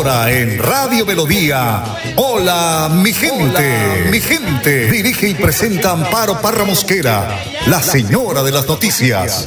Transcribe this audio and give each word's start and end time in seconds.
Ahora 0.00 0.32
en 0.32 0.58
Radio 0.58 1.04
Melodía. 1.04 1.84
Hola, 2.16 2.88
mi 2.90 3.12
gente. 3.12 4.08
mi 4.10 4.18
gente. 4.18 4.90
Dirige 4.90 5.28
y 5.28 5.34
presenta 5.34 5.90
Amparo 5.90 6.40
Parra 6.40 6.64
Mosquera, 6.64 7.44
la 7.66 7.82
señora 7.82 8.42
de 8.42 8.50
las 8.50 8.66
noticias. 8.66 9.46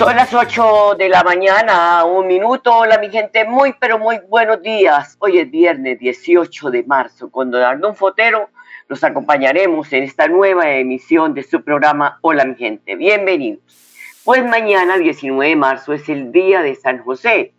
Son 0.00 0.16
las 0.16 0.32
8 0.32 0.94
de 0.96 1.10
la 1.10 1.22
mañana, 1.22 2.06
un 2.06 2.26
minuto. 2.26 2.74
Hola 2.74 2.96
mi 2.96 3.10
gente, 3.10 3.44
muy 3.44 3.74
pero 3.78 3.98
muy 3.98 4.18
buenos 4.30 4.62
días. 4.62 5.14
Hoy 5.18 5.36
es 5.36 5.50
viernes 5.50 5.98
18 5.98 6.70
de 6.70 6.82
marzo. 6.84 7.30
Con 7.30 7.50
Don 7.50 7.62
Arnón 7.62 7.94
Fotero 7.94 8.48
los 8.88 9.04
acompañaremos 9.04 9.92
en 9.92 10.04
esta 10.04 10.26
nueva 10.26 10.70
emisión 10.70 11.34
de 11.34 11.42
su 11.42 11.62
programa 11.62 12.18
Hola 12.22 12.46
mi 12.46 12.54
gente. 12.54 12.96
Bienvenidos. 12.96 13.60
Pues 14.24 14.42
mañana 14.42 14.96
19 14.96 15.50
de 15.50 15.56
marzo 15.56 15.92
es 15.92 16.08
el 16.08 16.32
día 16.32 16.62
de 16.62 16.76
San 16.76 17.04
José, 17.04 17.52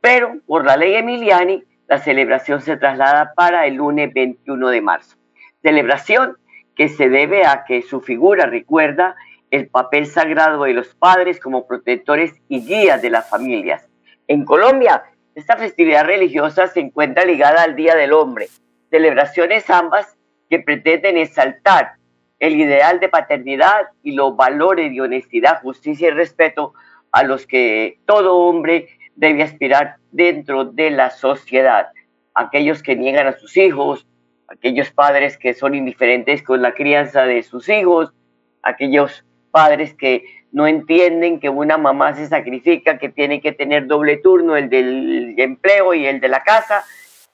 pero 0.00 0.38
por 0.46 0.64
la 0.64 0.78
ley 0.78 0.94
Emiliani 0.94 1.62
la 1.88 1.98
celebración 1.98 2.62
se 2.62 2.78
traslada 2.78 3.34
para 3.34 3.66
el 3.66 3.74
lunes 3.74 4.14
21 4.14 4.66
de 4.70 4.80
marzo. 4.80 5.18
Celebración 5.60 6.38
que 6.74 6.88
se 6.88 7.10
debe 7.10 7.44
a 7.44 7.64
que 7.66 7.82
su 7.82 8.00
figura 8.00 8.46
recuerda 8.46 9.14
el 9.52 9.68
papel 9.68 10.06
sagrado 10.06 10.64
de 10.64 10.72
los 10.72 10.94
padres 10.94 11.38
como 11.38 11.66
protectores 11.66 12.32
y 12.48 12.64
guías 12.66 13.02
de 13.02 13.10
las 13.10 13.28
familias. 13.28 13.86
En 14.26 14.46
Colombia, 14.46 15.04
esta 15.34 15.58
festividad 15.58 16.06
religiosa 16.06 16.68
se 16.68 16.80
encuentra 16.80 17.26
ligada 17.26 17.62
al 17.62 17.76
Día 17.76 17.94
del 17.94 18.14
Hombre, 18.14 18.48
celebraciones 18.90 19.68
ambas 19.68 20.16
que 20.48 20.58
pretenden 20.58 21.18
exaltar 21.18 21.92
el 22.38 22.56
ideal 22.56 22.98
de 22.98 23.10
paternidad 23.10 23.88
y 24.02 24.12
los 24.12 24.34
valores 24.34 24.90
de 24.90 25.02
honestidad, 25.02 25.60
justicia 25.60 26.08
y 26.08 26.12
respeto 26.12 26.72
a 27.12 27.22
los 27.22 27.46
que 27.46 27.98
todo 28.06 28.38
hombre 28.38 28.88
debe 29.16 29.42
aspirar 29.42 29.96
dentro 30.12 30.64
de 30.64 30.90
la 30.90 31.10
sociedad. 31.10 31.88
Aquellos 32.34 32.82
que 32.82 32.96
niegan 32.96 33.26
a 33.26 33.38
sus 33.38 33.58
hijos, 33.58 34.06
aquellos 34.48 34.90
padres 34.92 35.36
que 35.36 35.52
son 35.52 35.74
indiferentes 35.74 36.42
con 36.42 36.62
la 36.62 36.72
crianza 36.72 37.24
de 37.24 37.42
sus 37.42 37.68
hijos, 37.68 38.14
aquellos 38.62 39.24
padres 39.52 39.94
que 39.94 40.24
no 40.50 40.66
entienden 40.66 41.38
que 41.38 41.48
una 41.48 41.78
mamá 41.78 42.16
se 42.16 42.26
sacrifica, 42.26 42.98
que 42.98 43.08
tiene 43.08 43.40
que 43.40 43.52
tener 43.52 43.86
doble 43.86 44.16
turno, 44.16 44.56
el 44.56 44.68
del 44.68 45.34
empleo 45.38 45.94
y 45.94 46.06
el 46.06 46.20
de 46.20 46.28
la 46.28 46.42
casa, 46.42 46.84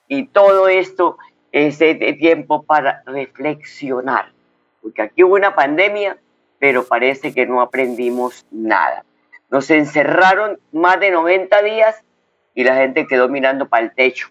y 0.07 0.27
todo 0.27 0.67
esto 0.67 1.17
es 1.51 1.79
de 1.79 1.95
tiempo 2.19 2.63
para 2.63 3.01
reflexionar, 3.07 4.31
porque 4.81 5.01
aquí 5.01 5.23
hubo 5.23 5.35
una 5.35 5.55
pandemia, 5.55 6.17
pero 6.59 6.85
parece 6.85 7.33
que 7.33 7.45
no 7.45 7.61
aprendimos 7.61 8.45
nada. 8.51 9.03
Nos 9.49 9.71
encerraron 9.71 10.59
más 10.71 10.99
de 10.99 11.11
90 11.11 11.61
días 11.63 12.03
y 12.53 12.63
la 12.63 12.75
gente 12.75 13.07
quedó 13.07 13.29
mirando 13.29 13.67
para 13.67 13.85
el 13.85 13.93
techo. 13.93 14.27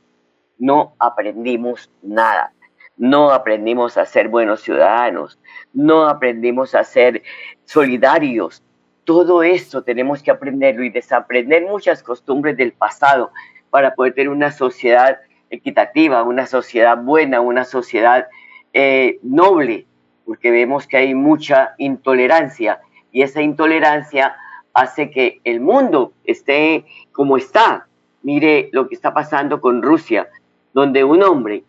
No 0.58 0.94
aprendimos 0.98 1.90
nada. 2.02 2.52
No 2.96 3.30
aprendimos 3.30 3.96
a 3.96 4.04
ser 4.04 4.28
buenos 4.28 4.60
ciudadanos. 4.60 5.38
No 5.72 6.08
aprendimos 6.08 6.74
a 6.74 6.84
ser 6.84 7.22
solidarios. 7.68 8.62
Todo 9.04 9.42
esto 9.42 9.82
tenemos 9.82 10.22
que 10.22 10.30
aprenderlo 10.30 10.84
y 10.84 10.90
desaprender 10.90 11.66
muchas 11.66 12.02
costumbres 12.02 12.56
del 12.56 12.72
pasado 12.72 13.30
para 13.68 13.94
poder 13.94 14.14
tener 14.14 14.30
una 14.30 14.50
sociedad 14.50 15.18
equitativa, 15.50 16.22
una 16.22 16.46
sociedad 16.46 16.96
buena, 16.96 17.42
una 17.42 17.64
sociedad 17.64 18.26
eh, 18.72 19.18
noble, 19.22 19.86
porque 20.24 20.50
vemos 20.50 20.86
que 20.86 20.96
hay 20.96 21.14
mucha 21.14 21.74
intolerancia 21.76 22.80
y 23.12 23.20
esa 23.20 23.42
intolerancia 23.42 24.34
hace 24.72 25.10
que 25.10 25.40
el 25.44 25.60
mundo 25.60 26.14
esté 26.24 26.86
como 27.12 27.36
está. 27.36 27.86
Mire 28.22 28.70
lo 28.72 28.88
que 28.88 28.94
está 28.94 29.12
pasando 29.12 29.60
con 29.60 29.82
Rusia, 29.82 30.28
donde 30.72 31.04
un 31.04 31.22
hombre 31.22 31.64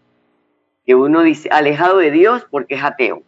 que 0.85 0.95
uno 0.95 1.23
dice 1.23 1.49
alejado 1.51 1.97
de 1.97 2.11
Dios 2.11 2.47
porque 2.49 2.75
es 2.75 2.83
ateo, 2.83 3.21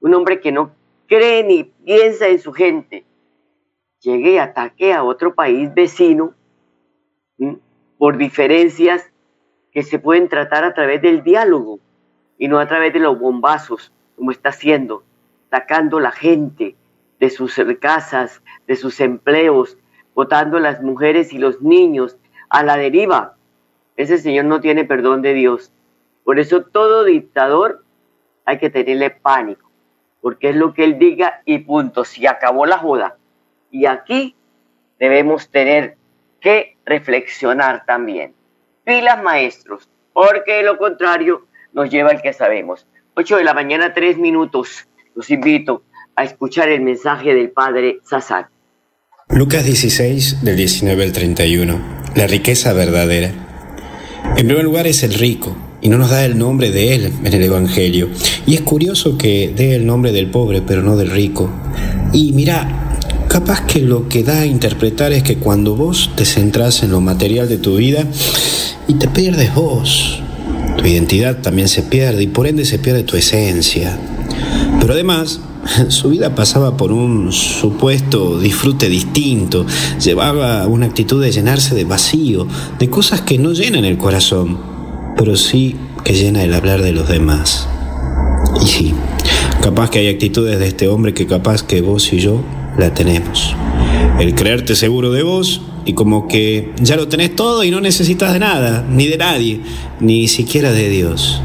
un 0.00 0.14
hombre 0.14 0.40
que 0.40 0.50
no 0.50 0.72
cree 1.06 1.44
ni 1.44 1.64
piensa 1.64 2.28
en 2.28 2.38
su 2.38 2.52
gente, 2.52 3.04
llegue 4.00 4.32
y 4.32 4.38
ataque 4.38 4.92
a 4.92 5.02
otro 5.02 5.34
país 5.34 5.72
vecino 5.74 6.34
por 7.98 8.16
diferencias 8.16 9.10
que 9.72 9.82
se 9.82 9.98
pueden 9.98 10.28
tratar 10.28 10.64
a 10.64 10.74
través 10.74 11.02
del 11.02 11.22
diálogo 11.22 11.80
y 12.38 12.48
no 12.48 12.58
a 12.58 12.66
través 12.66 12.92
de 12.92 13.00
los 13.00 13.18
bombazos, 13.18 13.92
como 14.14 14.30
está 14.30 14.50
haciendo, 14.50 15.04
sacando 15.50 16.00
la 16.00 16.10
gente 16.10 16.76
de 17.18 17.30
sus 17.30 17.54
casas, 17.80 18.42
de 18.66 18.76
sus 18.76 19.00
empleos, 19.00 19.78
botando 20.14 20.56
a 20.56 20.60
las 20.60 20.82
mujeres 20.82 21.32
y 21.32 21.38
los 21.38 21.60
niños 21.60 22.16
a 22.48 22.62
la 22.62 22.76
deriva. 22.76 23.36
Ese 23.96 24.18
señor 24.18 24.46
no 24.46 24.60
tiene 24.60 24.84
perdón 24.84 25.22
de 25.22 25.34
Dios. 25.34 25.72
Por 26.24 26.38
eso 26.38 26.62
todo 26.62 27.04
dictador 27.04 27.84
hay 28.44 28.58
que 28.58 28.70
tenerle 28.70 29.10
pánico, 29.10 29.65
porque 30.26 30.48
es 30.48 30.56
lo 30.56 30.74
que 30.74 30.82
él 30.82 30.98
diga 30.98 31.40
y 31.44 31.58
punto, 31.58 32.04
se 32.04 32.26
acabó 32.26 32.66
la 32.66 32.78
joda. 32.78 33.16
Y 33.70 33.86
aquí 33.86 34.34
debemos 34.98 35.50
tener 35.50 35.98
que 36.40 36.76
reflexionar 36.84 37.84
también. 37.86 38.34
Pilas 38.82 39.22
maestros, 39.22 39.88
porque 40.12 40.64
lo 40.64 40.78
contrario 40.78 41.46
nos 41.72 41.90
lleva 41.90 42.10
al 42.10 42.22
que 42.22 42.32
sabemos. 42.32 42.88
8 43.14 43.36
de 43.36 43.44
la 43.44 43.54
mañana, 43.54 43.94
3 43.94 44.18
minutos. 44.18 44.88
Los 45.14 45.30
invito 45.30 45.84
a 46.16 46.24
escuchar 46.24 46.70
el 46.70 46.80
mensaje 46.80 47.32
del 47.32 47.50
Padre 47.52 48.00
Sazán. 48.02 48.48
Lucas 49.28 49.64
16, 49.64 50.44
del 50.44 50.56
19 50.56 51.04
al 51.04 51.12
31. 51.12 51.78
La 52.16 52.26
riqueza 52.26 52.72
verdadera. 52.72 53.30
En 54.36 54.48
primer 54.48 54.64
lugar 54.64 54.88
es 54.88 55.04
el 55.04 55.14
rico, 55.14 55.56
y 55.80 55.88
no 55.88 55.98
nos 55.98 56.10
da 56.10 56.24
el 56.24 56.38
nombre 56.38 56.70
de 56.70 56.94
él 56.94 57.12
en 57.24 57.32
el 57.32 57.42
Evangelio. 57.42 58.08
Y 58.46 58.54
es 58.54 58.62
curioso 58.62 59.18
que 59.18 59.52
dé 59.54 59.74
el 59.76 59.86
nombre 59.86 60.12
del 60.12 60.30
pobre, 60.30 60.62
pero 60.62 60.82
no 60.82 60.96
del 60.96 61.10
rico. 61.10 61.50
Y 62.12 62.32
mira, 62.32 62.98
capaz 63.28 63.66
que 63.66 63.80
lo 63.80 64.08
que 64.08 64.22
da 64.22 64.40
a 64.40 64.46
interpretar 64.46 65.12
es 65.12 65.22
que 65.22 65.36
cuando 65.36 65.76
vos 65.76 66.10
te 66.16 66.24
centras 66.24 66.82
en 66.82 66.90
lo 66.90 67.00
material 67.00 67.48
de 67.48 67.58
tu 67.58 67.76
vida 67.76 68.04
y 68.88 68.94
te 68.94 69.08
pierdes 69.08 69.54
vos, 69.54 70.20
tu 70.76 70.84
identidad 70.86 71.42
también 71.42 71.68
se 71.68 71.82
pierde 71.82 72.22
y 72.22 72.26
por 72.28 72.46
ende 72.46 72.64
se 72.64 72.78
pierde 72.78 73.02
tu 73.02 73.16
esencia. 73.16 73.98
Pero 74.80 74.92
además, 74.92 75.40
su 75.88 76.10
vida 76.10 76.34
pasaba 76.34 76.76
por 76.76 76.92
un 76.92 77.32
supuesto 77.32 78.38
disfrute 78.38 78.88
distinto, 78.88 79.66
llevaba 80.02 80.66
una 80.66 80.86
actitud 80.86 81.22
de 81.22 81.32
llenarse 81.32 81.74
de 81.74 81.84
vacío, 81.84 82.46
de 82.78 82.90
cosas 82.90 83.20
que 83.22 83.38
no 83.38 83.52
llenan 83.52 83.84
el 83.84 83.98
corazón, 83.98 84.75
pero 85.16 85.36
sí 85.36 85.76
que 86.04 86.14
llena 86.14 86.44
el 86.44 86.54
hablar 86.54 86.82
de 86.82 86.92
los 86.92 87.08
demás. 87.08 87.68
Y 88.62 88.66
sí, 88.66 88.94
capaz 89.62 89.90
que 89.90 89.98
hay 90.00 90.08
actitudes 90.08 90.58
de 90.58 90.68
este 90.68 90.88
hombre 90.88 91.14
que 91.14 91.26
capaz 91.26 91.62
que 91.62 91.80
vos 91.80 92.12
y 92.12 92.20
yo 92.20 92.42
la 92.78 92.94
tenemos. 92.94 93.54
El 94.20 94.34
creerte 94.34 94.76
seguro 94.76 95.12
de 95.12 95.22
vos 95.22 95.62
y 95.84 95.94
como 95.94 96.28
que 96.28 96.72
ya 96.80 96.96
lo 96.96 97.08
tenés 97.08 97.34
todo 97.34 97.64
y 97.64 97.70
no 97.70 97.80
necesitas 97.80 98.32
de 98.32 98.40
nada, 98.40 98.84
ni 98.88 99.06
de 99.06 99.18
nadie, 99.18 99.60
ni 100.00 100.28
siquiera 100.28 100.72
de 100.72 100.88
Dios. 100.88 101.40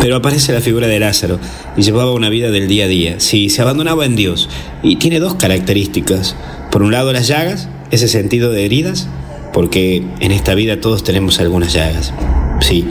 Pero 0.00 0.16
aparece 0.16 0.52
la 0.52 0.60
figura 0.60 0.86
de 0.86 1.00
Lázaro 1.00 1.38
y 1.76 1.82
llevaba 1.82 2.12
una 2.12 2.28
vida 2.28 2.50
del 2.50 2.68
día 2.68 2.84
a 2.84 2.88
día. 2.88 3.20
Sí, 3.20 3.48
se 3.48 3.62
abandonaba 3.62 4.04
en 4.04 4.16
Dios. 4.16 4.50
Y 4.82 4.96
tiene 4.96 5.18
dos 5.18 5.36
características. 5.36 6.36
Por 6.70 6.82
un 6.82 6.92
lado 6.92 7.12
las 7.12 7.26
llagas, 7.26 7.68
ese 7.90 8.08
sentido 8.08 8.50
de 8.50 8.66
heridas, 8.66 9.08
porque 9.54 10.04
en 10.18 10.32
esta 10.32 10.54
vida 10.54 10.80
todos 10.80 11.04
tenemos 11.04 11.38
algunas 11.38 11.72
llagas. 11.72 12.12
Sí, 12.60 12.84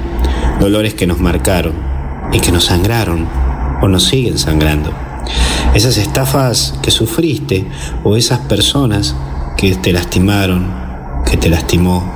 dolores 0.62 0.94
que 0.94 1.06
nos 1.06 1.20
marcaron 1.20 1.74
y 2.32 2.40
que 2.40 2.54
nos 2.54 2.66
sangraron 2.66 3.28
o 3.82 3.88
nos 3.90 4.06
siguen 4.06 4.38
sangrando. 4.38 4.92
Esas 5.76 5.98
estafas 5.98 6.74
que 6.82 6.90
sufriste 6.90 7.68
o 8.04 8.16
esas 8.16 8.40
personas 8.40 9.14
que 9.58 9.76
te 9.76 9.92
lastimaron, 9.92 10.74
que 11.30 11.36
te 11.36 11.50
lastimó, 11.50 12.10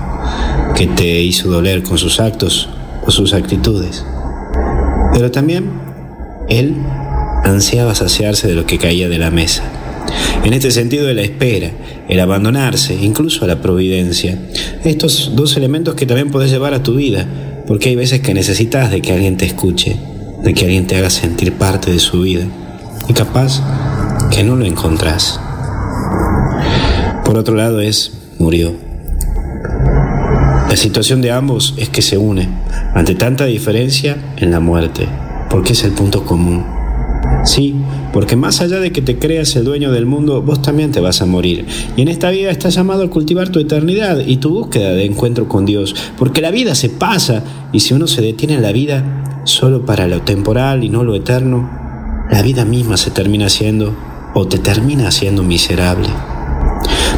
que 0.75 0.87
te 0.87 1.21
hizo 1.21 1.49
doler 1.49 1.83
con 1.83 1.97
sus 1.97 2.21
actos 2.21 2.69
o 3.05 3.11
sus 3.11 3.33
actitudes. 3.33 4.05
Pero 5.13 5.29
también 5.29 5.69
Él 6.47 6.75
ansiaba 7.43 7.95
saciarse 7.95 8.47
de 8.47 8.55
lo 8.55 8.65
que 8.65 8.77
caía 8.77 9.09
de 9.09 9.17
la 9.17 9.29
mesa. 9.29 9.63
En 10.43 10.53
este 10.53 10.71
sentido 10.71 11.05
de 11.05 11.13
la 11.13 11.23
espera, 11.23 11.71
el 12.07 12.19
abandonarse, 12.19 12.95
incluso 12.95 13.43
a 13.43 13.47
la 13.47 13.61
providencia, 13.61 14.37
estos 14.83 15.33
dos 15.35 15.57
elementos 15.57 15.95
que 15.95 16.05
también 16.05 16.31
puedes 16.31 16.51
llevar 16.51 16.73
a 16.73 16.83
tu 16.83 16.95
vida, 16.95 17.27
porque 17.67 17.89
hay 17.89 17.95
veces 17.95 18.21
que 18.21 18.33
necesitas 18.33 18.91
de 18.91 19.01
que 19.01 19.11
alguien 19.11 19.37
te 19.37 19.45
escuche, 19.45 19.97
de 20.43 20.53
que 20.53 20.65
alguien 20.65 20.87
te 20.87 20.95
haga 20.95 21.09
sentir 21.09 21.53
parte 21.53 21.91
de 21.91 21.99
su 21.99 22.21
vida, 22.21 22.45
y 23.09 23.13
capaz 23.13 23.61
que 24.31 24.43
no 24.43 24.55
lo 24.55 24.65
encontrás. 24.65 25.39
Por 27.25 27.37
otro 27.37 27.55
lado 27.55 27.81
es, 27.81 28.13
murió. 28.39 28.73
La 30.69 30.77
situación 30.77 31.21
de 31.21 31.31
ambos 31.31 31.73
es 31.77 31.89
que 31.89 32.01
se 32.01 32.17
une, 32.17 32.47
ante 32.93 33.15
tanta 33.15 33.45
diferencia, 33.45 34.17
en 34.37 34.51
la 34.51 34.59
muerte, 34.59 35.07
porque 35.49 35.73
es 35.73 35.83
el 35.83 35.91
punto 35.91 36.23
común. 36.23 36.65
Sí, 37.43 37.75
porque 38.17 38.35
más 38.35 38.61
allá 38.61 38.79
de 38.79 38.91
que 38.91 39.03
te 39.03 39.19
creas 39.19 39.55
el 39.57 39.63
dueño 39.63 39.91
del 39.91 40.07
mundo, 40.07 40.41
vos 40.41 40.63
también 40.63 40.91
te 40.91 40.99
vas 40.99 41.21
a 41.21 41.27
morir. 41.27 41.67
Y 41.95 42.01
en 42.01 42.07
esta 42.07 42.31
vida 42.31 42.49
estás 42.49 42.73
llamado 42.73 43.03
a 43.03 43.11
cultivar 43.11 43.49
tu 43.49 43.59
eternidad 43.59 44.17
y 44.25 44.37
tu 44.37 44.49
búsqueda 44.49 44.89
de 44.89 45.05
encuentro 45.05 45.47
con 45.47 45.67
Dios, 45.67 45.95
porque 46.17 46.41
la 46.41 46.49
vida 46.49 46.73
se 46.73 46.89
pasa 46.89 47.43
y 47.71 47.81
si 47.81 47.93
uno 47.93 48.07
se 48.07 48.23
detiene 48.23 48.55
en 48.55 48.63
la 48.63 48.71
vida 48.71 49.43
solo 49.45 49.85
para 49.85 50.07
lo 50.07 50.23
temporal 50.23 50.83
y 50.83 50.89
no 50.89 51.03
lo 51.03 51.13
eterno, 51.13 51.69
la 52.31 52.41
vida 52.41 52.65
misma 52.65 52.97
se 52.97 53.11
termina 53.11 53.49
siendo 53.49 53.95
o 54.33 54.47
te 54.47 54.57
termina 54.57 55.09
haciendo 55.09 55.43
miserable. 55.43 56.09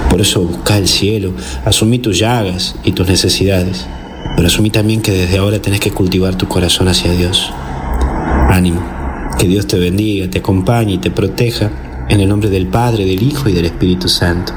Por 0.10 0.20
eso 0.20 0.42
busca 0.42 0.78
el 0.78 0.90
cielo, 0.90 1.32
asumí 1.64 2.00
tus 2.00 2.20
llagas 2.20 2.76
y 2.84 2.92
tus 2.92 3.08
necesidades, 3.08 3.88
pero 4.36 4.50
asumí 4.50 4.70
también 4.70 5.02
que 5.02 5.14
desde 5.14 5.38
ahora 5.38 5.62
tenés 5.62 5.80
que 5.80 5.92
cultivar 5.92 6.36
tu 6.36 6.50
corazón 6.50 6.90
hacia 6.90 7.14
Dios. 7.14 7.54
Ánimo. 8.50 8.99
Que 9.40 9.48
Dios 9.48 9.68
te 9.68 9.80
bendiga, 9.80 10.30
te 10.30 10.40
acompañe 10.40 10.96
y 10.96 10.98
te 10.98 11.12
proteja 11.12 11.72
en 12.10 12.20
el 12.20 12.28
nombre 12.28 12.50
del 12.50 12.68
Padre, 12.68 13.06
del 13.06 13.24
Hijo 13.24 13.48
y 13.48 13.54
del 13.54 13.68
Espíritu 13.68 14.10
Santo. 14.10 14.52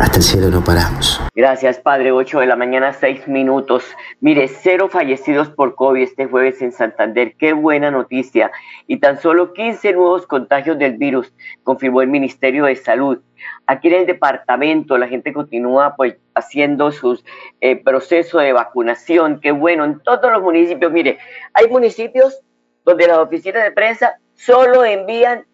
Hasta 0.00 0.16
el 0.16 0.22
cielo 0.24 0.50
no 0.50 0.64
paramos. 0.64 1.20
Gracias, 1.36 1.78
Padre. 1.78 2.10
8 2.10 2.40
de 2.40 2.46
la 2.46 2.56
mañana, 2.56 2.92
6 2.92 3.28
minutos. 3.28 3.84
Mire, 4.20 4.48
cero 4.48 4.88
fallecidos 4.90 5.50
por 5.50 5.76
COVID 5.76 6.02
este 6.02 6.26
jueves 6.26 6.60
en 6.62 6.72
Santander. 6.72 7.34
Qué 7.38 7.52
buena 7.52 7.92
noticia. 7.92 8.50
Y 8.88 8.96
tan 8.96 9.20
solo 9.20 9.52
15 9.52 9.92
nuevos 9.92 10.26
contagios 10.26 10.80
del 10.80 10.96
virus, 10.96 11.32
confirmó 11.62 12.02
el 12.02 12.08
Ministerio 12.08 12.64
de 12.64 12.74
Salud. 12.74 13.18
Aquí 13.66 13.86
en 13.86 13.94
el 13.94 14.06
departamento 14.06 14.98
la 14.98 15.06
gente 15.06 15.32
continúa 15.32 15.94
pues 15.94 16.16
haciendo 16.34 16.90
sus 16.90 17.24
eh, 17.60 17.76
procesos 17.76 18.42
de 18.42 18.52
vacunación. 18.52 19.38
Qué 19.40 19.52
bueno. 19.52 19.84
En 19.84 20.00
todos 20.00 20.32
los 20.32 20.42
municipios, 20.42 20.90
mire, 20.90 21.18
hay 21.54 21.68
municipios 21.68 22.40
donde 22.88 23.06
las 23.06 23.18
oficinas 23.18 23.64
de 23.64 23.72
prensa 23.72 24.18
solo 24.34 24.82
envían 24.82 25.44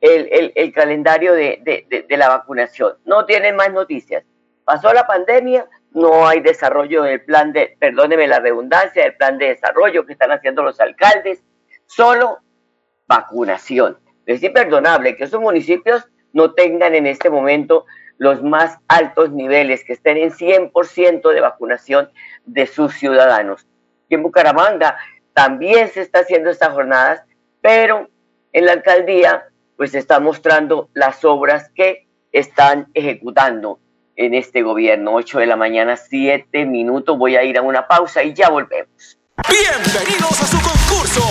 el, 0.00 0.72
calendario 0.74 1.32
de, 1.32 2.04
la 2.08 2.28
vacunación. 2.28 2.94
No 3.04 3.24
tienen 3.24 3.54
más 3.54 3.72
noticias. 3.72 4.24
Pasó 4.64 4.92
la 4.92 5.06
pandemia, 5.06 5.64
no 5.92 6.26
hay 6.26 6.40
desarrollo 6.40 7.04
del 7.04 7.20
plan 7.20 7.52
de, 7.52 7.76
perdóneme 7.78 8.26
la 8.26 8.40
redundancia, 8.40 9.04
del 9.04 9.14
plan 9.14 9.38
de 9.38 9.50
desarrollo 9.50 10.04
que 10.04 10.14
están 10.14 10.32
haciendo 10.32 10.64
los 10.64 10.80
alcaldes, 10.80 11.44
solo 11.86 12.40
vacunación. 13.06 14.00
Es 14.26 14.42
imperdonable 14.42 15.16
que 15.16 15.22
esos 15.22 15.40
municipios 15.40 16.08
no 16.32 16.52
tengan 16.52 16.96
en 16.96 17.06
este 17.06 17.30
momento 17.30 17.86
los 18.18 18.42
más 18.42 18.76
altos 18.88 19.30
niveles, 19.30 19.84
que 19.84 19.92
estén 19.92 20.16
en 20.16 20.32
100% 20.32 21.32
de 21.32 21.40
vacunación 21.40 22.10
de 22.44 22.66
sus 22.66 22.92
ciudadanos. 22.94 23.68
Y 24.08 24.16
en 24.16 24.24
Bucaramanga 24.24 24.96
también 25.34 25.90
se 25.90 26.02
está 26.02 26.20
haciendo 26.20 26.50
estas 26.50 26.72
jornadas, 26.72 27.22
pero 27.60 28.08
en 28.52 28.66
la 28.66 28.72
alcaldía 28.72 29.44
pues 29.76 29.92
se 29.92 29.98
está 29.98 30.20
mostrando 30.20 30.90
las 30.94 31.24
obras 31.24 31.70
que 31.74 32.06
están 32.32 32.88
ejecutando 32.94 33.80
en 34.16 34.34
este 34.34 34.62
gobierno. 34.62 35.14
8 35.14 35.40
de 35.40 35.46
la 35.46 35.56
mañana, 35.56 35.96
7 35.96 36.66
minutos. 36.66 37.18
Voy 37.18 37.36
a 37.36 37.42
ir 37.42 37.58
a 37.58 37.62
una 37.62 37.88
pausa 37.88 38.22
y 38.22 38.34
ya 38.34 38.48
volvemos. 38.48 39.18
Bienvenidos 39.48 40.40
a 40.40 40.46
su 40.46 40.60
concurso. 40.60 41.22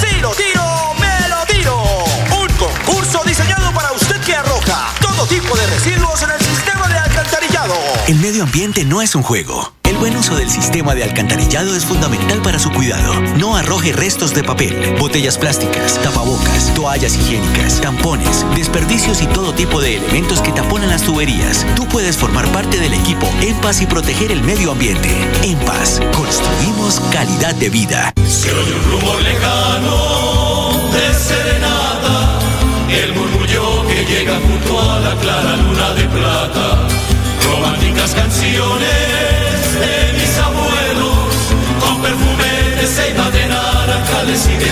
Si 0.00 0.20
lo 0.20 0.30
tiro, 0.30 0.62
me 0.98 1.28
lo 1.28 1.46
tiro. 1.46 1.76
Un 2.42 2.48
concurso 2.56 3.22
diseñado 3.24 3.72
para 3.74 3.92
usted 3.92 4.16
que 4.24 4.34
arroja 4.34 4.94
todo 5.00 5.26
tipo 5.26 5.54
de 5.56 5.66
residuos 5.66 6.22
en 6.22 6.30
el 6.30 6.40
sistema 6.40 6.88
de 6.88 6.98
alcantarillado. 6.98 7.74
El 8.08 8.16
medio 8.16 8.42
ambiente 8.44 8.84
no 8.84 9.02
es 9.02 9.14
un 9.14 9.22
juego 9.22 9.79
buen 10.00 10.16
uso 10.16 10.34
del 10.34 10.48
sistema 10.48 10.94
de 10.94 11.04
alcantarillado 11.04 11.76
es 11.76 11.84
fundamental 11.84 12.40
para 12.40 12.58
su 12.58 12.72
cuidado. 12.72 13.20
No 13.36 13.54
arroje 13.54 13.92
restos 13.92 14.32
de 14.32 14.42
papel, 14.42 14.96
botellas 14.98 15.36
plásticas, 15.36 16.00
tapabocas, 16.02 16.72
toallas 16.74 17.14
higiénicas, 17.16 17.82
tampones, 17.82 18.46
desperdicios 18.56 19.20
y 19.20 19.26
todo 19.26 19.52
tipo 19.52 19.78
de 19.82 19.96
elementos 19.96 20.40
que 20.40 20.52
taponan 20.52 20.88
las 20.88 21.02
tuberías. 21.02 21.66
Tú 21.76 21.86
puedes 21.86 22.16
formar 22.16 22.50
parte 22.50 22.78
del 22.78 22.94
equipo 22.94 23.30
En 23.42 23.54
Paz 23.60 23.82
y 23.82 23.86
proteger 23.86 24.32
el 24.32 24.42
medio 24.42 24.72
ambiente. 24.72 25.10
En 25.42 25.58
Paz, 25.58 26.00
construimos 26.14 26.98
calidad 27.12 27.54
de 27.56 27.68
vida. 27.68 28.14
Se 28.26 28.50
oye 28.54 28.72
un 28.72 28.92
rumor 28.92 29.20
lejano 29.20 30.92
de 30.92 31.14
serenata, 31.14 32.38
el 32.88 33.12
murmullo 33.12 33.86
que 33.86 34.06
llega 34.06 34.40
junto 34.40 34.80
a 34.80 35.00
la 35.00 35.14
clara 35.16 35.56
luna 35.56 35.90
de 35.92 36.04
plata, 36.04 36.88
románticas 37.44 38.14
canciones 38.14 39.49
de 39.80 40.12
mis 40.12 40.38
abuelos, 40.38 41.54
con 41.80 42.02
perfume 42.02 42.80
de 42.80 42.86
ceiba 42.86 43.30
de 43.30 43.46
y 44.48 44.56
de. 44.58 44.70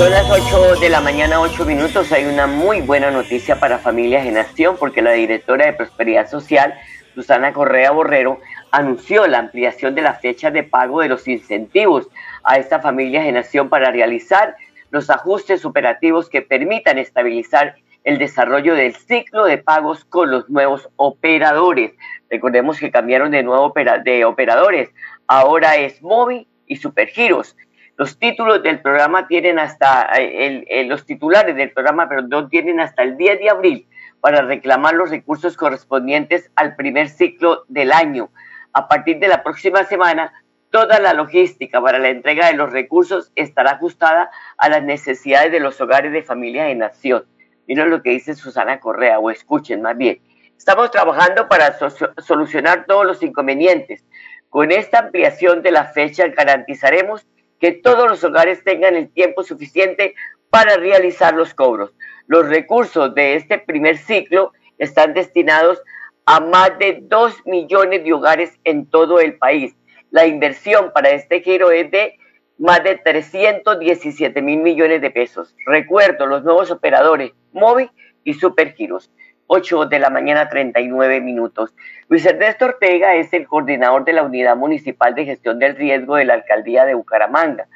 Son 0.00 0.10
las 0.10 0.30
8 0.30 0.80
de 0.80 0.88
la 0.88 1.00
mañana, 1.00 1.40
8 1.40 1.64
minutos. 1.64 2.10
Hay 2.12 2.24
una 2.24 2.46
muy 2.46 2.80
buena 2.80 3.10
noticia 3.10 3.60
para 3.60 3.78
familias 3.78 4.26
en 4.26 4.38
acción 4.38 4.76
porque 4.78 5.02
la 5.02 5.12
directora 5.12 5.66
de 5.66 5.72
Prosperidad 5.74 6.28
Social, 6.30 6.74
Susana 7.14 7.52
Correa 7.52 7.90
Borrero, 7.90 8.40
anunció 8.70 9.26
la 9.26 9.38
ampliación 9.38 9.94
de 9.94 10.02
la 10.02 10.14
fecha 10.14 10.50
de 10.50 10.62
pago 10.62 11.00
de 11.00 11.08
los 11.08 11.28
incentivos 11.28 12.08
a 12.44 12.56
estas 12.56 12.82
familias 12.82 13.26
en 13.26 13.36
acción 13.36 13.68
para 13.68 13.90
realizar 13.90 14.56
los 14.90 15.10
ajustes 15.10 15.64
operativos 15.64 16.30
que 16.30 16.42
permitan 16.42 16.98
estabilizar 16.98 17.76
el 18.04 18.18
desarrollo 18.18 18.74
del 18.74 18.94
ciclo 18.94 19.44
de 19.44 19.58
pagos 19.58 20.04
con 20.04 20.30
los 20.30 20.48
nuevos 20.48 20.88
operadores. 20.96 21.92
Recordemos 22.28 22.78
que 22.78 22.90
cambiaron 22.90 23.30
de 23.30 23.42
nuevo 23.42 23.72
de 24.04 24.24
operadores. 24.24 24.90
Ahora 25.26 25.76
es 25.76 26.02
Movi 26.02 26.46
y 26.66 26.76
Supergiros. 26.76 27.56
Los 27.96 28.18
títulos 28.18 28.62
del 28.62 28.80
programa 28.80 29.26
tienen 29.26 29.58
hasta, 29.58 30.04
el, 30.14 30.64
los 30.88 31.04
titulares 31.04 31.54
del 31.54 31.70
programa, 31.72 32.08
pero 32.08 32.22
no 32.22 32.48
tienen 32.48 32.80
hasta 32.80 33.02
el 33.02 33.16
10 33.16 33.38
de 33.40 33.50
abril 33.50 33.86
para 34.20 34.42
reclamar 34.42 34.94
los 34.94 35.10
recursos 35.10 35.56
correspondientes 35.56 36.50
al 36.56 36.76
primer 36.76 37.08
ciclo 37.10 37.64
del 37.68 37.92
año. 37.92 38.30
A 38.72 38.88
partir 38.88 39.18
de 39.18 39.28
la 39.28 39.42
próxima 39.42 39.84
semana, 39.84 40.32
toda 40.70 41.00
la 41.00 41.12
logística 41.12 41.80
para 41.82 41.98
la 41.98 42.08
entrega 42.08 42.46
de 42.46 42.54
los 42.54 42.72
recursos 42.72 43.32
estará 43.34 43.72
ajustada 43.72 44.30
a 44.56 44.68
las 44.68 44.82
necesidades 44.82 45.52
de 45.52 45.60
los 45.60 45.80
hogares 45.80 46.12
de 46.12 46.22
familias 46.22 46.70
en 46.70 46.82
acción. 46.82 47.24
Miren 47.70 47.88
lo 47.88 48.02
que 48.02 48.10
dice 48.10 48.34
Susana 48.34 48.80
Correa, 48.80 49.20
o 49.20 49.30
escuchen 49.30 49.80
más 49.80 49.96
bien. 49.96 50.20
Estamos 50.58 50.90
trabajando 50.90 51.48
para 51.48 51.78
solucionar 52.18 52.84
todos 52.84 53.06
los 53.06 53.22
inconvenientes. 53.22 54.04
Con 54.48 54.72
esta 54.72 54.98
ampliación 54.98 55.62
de 55.62 55.70
la 55.70 55.84
fecha 55.84 56.26
garantizaremos 56.26 57.28
que 57.60 57.70
todos 57.70 58.08
los 58.10 58.24
hogares 58.24 58.64
tengan 58.64 58.96
el 58.96 59.08
tiempo 59.12 59.44
suficiente 59.44 60.16
para 60.50 60.78
realizar 60.78 61.32
los 61.34 61.54
cobros. 61.54 61.94
Los 62.26 62.48
recursos 62.48 63.14
de 63.14 63.36
este 63.36 63.58
primer 63.58 63.98
ciclo 63.98 64.52
están 64.78 65.14
destinados 65.14 65.80
a 66.26 66.40
más 66.40 66.76
de 66.80 66.98
2 67.02 67.46
millones 67.46 68.02
de 68.02 68.12
hogares 68.12 68.58
en 68.64 68.90
todo 68.90 69.20
el 69.20 69.38
país. 69.38 69.76
La 70.10 70.26
inversión 70.26 70.90
para 70.92 71.10
este 71.10 71.40
giro 71.40 71.70
es 71.70 71.88
de 71.92 72.18
más 72.60 72.84
de 72.84 72.96
317 72.96 74.42
mil 74.42 74.60
millones 74.60 75.00
de 75.00 75.10
pesos. 75.10 75.56
Recuerdo, 75.64 76.26
los 76.26 76.44
nuevos 76.44 76.70
operadores 76.70 77.32
Móvil 77.52 77.90
y 78.22 78.34
Supergiros. 78.34 79.10
8 79.52 79.86
de 79.86 79.98
la 79.98 80.10
mañana 80.10 80.48
39 80.48 81.20
minutos. 81.22 81.74
Luis 82.08 82.24
Ernesto 82.24 82.66
Ortega 82.66 83.16
es 83.16 83.32
el 83.32 83.48
coordinador 83.48 84.04
de 84.04 84.12
la 84.12 84.22
Unidad 84.22 84.56
Municipal 84.56 85.12
de 85.16 85.24
Gestión 85.24 85.58
del 85.58 85.74
Riesgo 85.74 86.14
de 86.14 86.24
la 86.24 86.34
Alcaldía 86.34 86.84
de 86.84 86.94
Bucaramanga. 86.94 87.66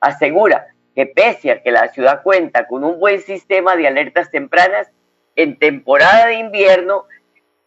Asegura 0.00 0.66
que 0.94 1.06
pese 1.06 1.50
a 1.50 1.62
que 1.62 1.70
la 1.70 1.88
ciudad 1.88 2.22
cuenta 2.22 2.66
con 2.66 2.84
un 2.84 3.00
buen 3.00 3.20
sistema 3.20 3.74
de 3.74 3.86
alertas 3.86 4.30
tempranas, 4.30 4.90
en 5.34 5.58
temporada 5.58 6.26
de 6.26 6.34
invierno 6.34 7.06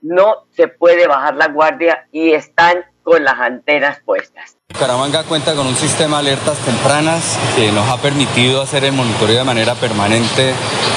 no 0.01 0.45
se 0.51 0.67
puede 0.67 1.07
bajar 1.07 1.35
la 1.35 1.47
guardia 1.47 2.07
y 2.11 2.33
están 2.33 2.85
con 3.07 3.23
las 3.23 3.39
antenas 3.39 3.99
puestas. 4.03 4.57
Bucaramanga 4.73 5.23
cuenta 5.23 5.53
con 5.53 5.65
un 5.65 5.77
sistema 5.77 6.21
de 6.21 6.31
alertas 6.31 6.57
tempranas 6.57 7.39
que 7.55 7.71
nos 7.71 7.89
ha 7.89 7.95
permitido 8.01 8.61
hacer 8.61 8.83
el 8.83 8.91
monitoreo 8.91 9.37
de 9.37 9.43
manera 9.45 9.75
permanente 9.75 10.53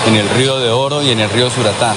en 0.09 0.17
el 0.17 0.29
río 0.31 0.59
de 0.59 0.71
Oro 0.71 1.02
y 1.02 1.12
en 1.12 1.21
el 1.21 1.31
río 1.31 1.49
Suratá. 1.50 1.95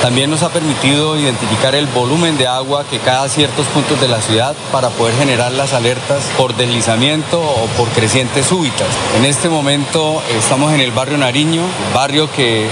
También 0.00 0.30
nos 0.30 0.42
ha 0.42 0.48
permitido 0.48 1.18
identificar 1.18 1.74
el 1.74 1.86
volumen 1.88 2.38
de 2.38 2.46
agua 2.46 2.86
que 2.90 3.00
cae 3.00 3.26
a 3.26 3.28
ciertos 3.28 3.66
puntos 3.66 4.00
de 4.00 4.08
la 4.08 4.22
ciudad 4.22 4.54
para 4.72 4.88
poder 4.88 5.14
generar 5.14 5.52
las 5.52 5.74
alertas 5.74 6.24
por 6.38 6.56
deslizamiento 6.56 7.38
o 7.38 7.66
por 7.76 7.88
crecientes 7.90 8.46
súbitas. 8.46 8.88
En 9.18 9.26
este 9.26 9.50
momento 9.50 10.22
estamos 10.38 10.72
en 10.72 10.80
el 10.80 10.90
barrio 10.90 11.18
Nariño, 11.18 11.64
barrio 11.94 12.30
que 12.32 12.66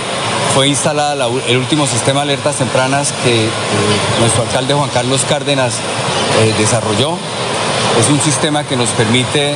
fue 0.55 0.69
instalada 0.69 1.26
el 1.49 1.57
último 1.59 1.87
sistema 1.87 2.21
de 2.21 2.33
alertas 2.33 2.57
tempranas 2.57 3.12
que 3.25 3.45
eh, 3.45 3.50
nuestro 4.21 4.43
alcalde 4.43 4.73
Juan 4.73 4.91
Carlos 4.91 5.25
Cárdenas 5.26 5.75
eh, 6.41 6.55
desarrolló. 6.59 7.17
Es 8.01 8.09
un 8.09 8.21
sistema 8.21 8.65
que 8.65 8.77
nos 8.77 8.89
permite 8.91 9.55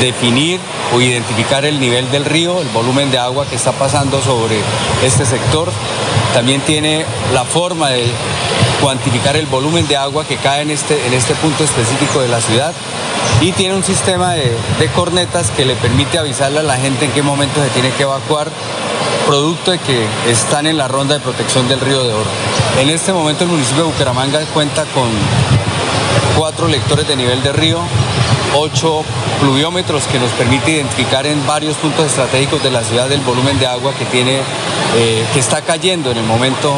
definir 0.00 0.60
o 0.94 1.00
identificar 1.00 1.64
el 1.64 1.80
nivel 1.80 2.10
del 2.10 2.24
río, 2.24 2.60
el 2.60 2.68
volumen 2.68 3.10
de 3.10 3.18
agua 3.18 3.46
que 3.46 3.56
está 3.56 3.72
pasando 3.72 4.22
sobre 4.22 4.58
este 5.04 5.26
sector. 5.26 5.68
También 6.32 6.60
tiene 6.62 7.04
la 7.32 7.44
forma 7.44 7.90
de 7.90 8.06
cuantificar 8.80 9.36
el 9.36 9.46
volumen 9.46 9.86
de 9.88 9.96
agua 9.96 10.24
que 10.24 10.36
cae 10.36 10.62
en 10.62 10.70
este, 10.70 11.06
en 11.06 11.12
este 11.12 11.34
punto 11.34 11.64
específico 11.64 12.20
de 12.20 12.28
la 12.28 12.40
ciudad 12.40 12.72
y 13.40 13.52
tiene 13.52 13.74
un 13.74 13.84
sistema 13.84 14.32
de, 14.32 14.52
de 14.78 14.86
cornetas 14.94 15.50
que 15.50 15.64
le 15.64 15.74
permite 15.74 16.18
avisarle 16.18 16.60
a 16.60 16.62
la 16.62 16.76
gente 16.76 17.06
en 17.06 17.12
qué 17.12 17.22
momento 17.22 17.62
se 17.62 17.68
tiene 17.70 17.90
que 17.92 18.04
evacuar 18.04 18.48
producto 19.26 19.72
de 19.72 19.78
que 19.78 20.06
están 20.28 20.66
en 20.66 20.78
la 20.78 20.88
ronda 20.88 21.14
de 21.14 21.20
protección 21.20 21.68
del 21.68 21.80
río 21.80 22.02
de 22.02 22.14
Oro. 22.14 22.30
En 22.80 22.88
este 22.88 23.12
momento 23.12 23.44
el 23.44 23.50
municipio 23.50 23.84
de 23.84 23.90
Bucaramanga 23.90 24.40
cuenta 24.54 24.84
con 24.94 25.08
cuatro 26.36 26.68
lectores 26.68 27.06
de 27.08 27.16
nivel 27.16 27.42
de 27.42 27.52
río, 27.52 27.78
ocho 28.56 29.04
pluviómetros 29.40 30.04
que 30.04 30.18
nos 30.18 30.30
permite 30.32 30.72
identificar 30.72 31.26
en 31.26 31.44
varios 31.46 31.76
puntos 31.76 32.06
estratégicos 32.06 32.62
de 32.62 32.70
la 32.70 32.82
ciudad 32.82 33.10
el 33.12 33.20
volumen 33.20 33.58
de 33.58 33.66
agua 33.66 33.92
que 33.98 34.04
tiene, 34.06 34.40
eh, 34.96 35.24
que 35.32 35.40
está 35.40 35.62
cayendo 35.62 36.10
en 36.10 36.18
el 36.18 36.24
momento 36.24 36.72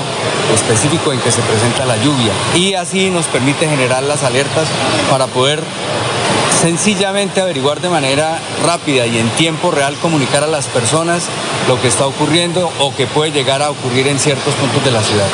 específico 0.54 1.12
en 1.12 1.20
que 1.20 1.30
se 1.30 1.42
presenta 1.42 1.84
la 1.86 1.96
lluvia. 1.96 2.32
Y 2.54 2.74
así 2.74 3.10
nos 3.10 3.26
permite 3.26 3.68
generar 3.68 4.02
las 4.02 4.22
alertas 4.22 4.66
para 5.10 5.26
poder 5.26 5.60
sencillamente 6.60 7.40
averiguar 7.40 7.80
de 7.80 7.88
manera 7.88 8.38
rápida 8.66 9.06
y 9.06 9.18
en 9.18 9.28
tiempo 9.30 9.70
real 9.70 9.96
comunicar 10.02 10.42
a 10.44 10.46
las 10.46 10.66
personas 10.66 11.22
lo 11.68 11.80
que 11.80 11.88
está 11.88 12.06
ocurriendo 12.06 12.70
o 12.80 12.94
que 12.94 13.06
puede 13.06 13.32
llegar 13.32 13.62
a 13.62 13.70
ocurrir 13.70 14.08
en 14.08 14.18
ciertos 14.18 14.54
puntos 14.54 14.84
de 14.84 14.90
la 14.90 15.02
ciudad. 15.02 15.28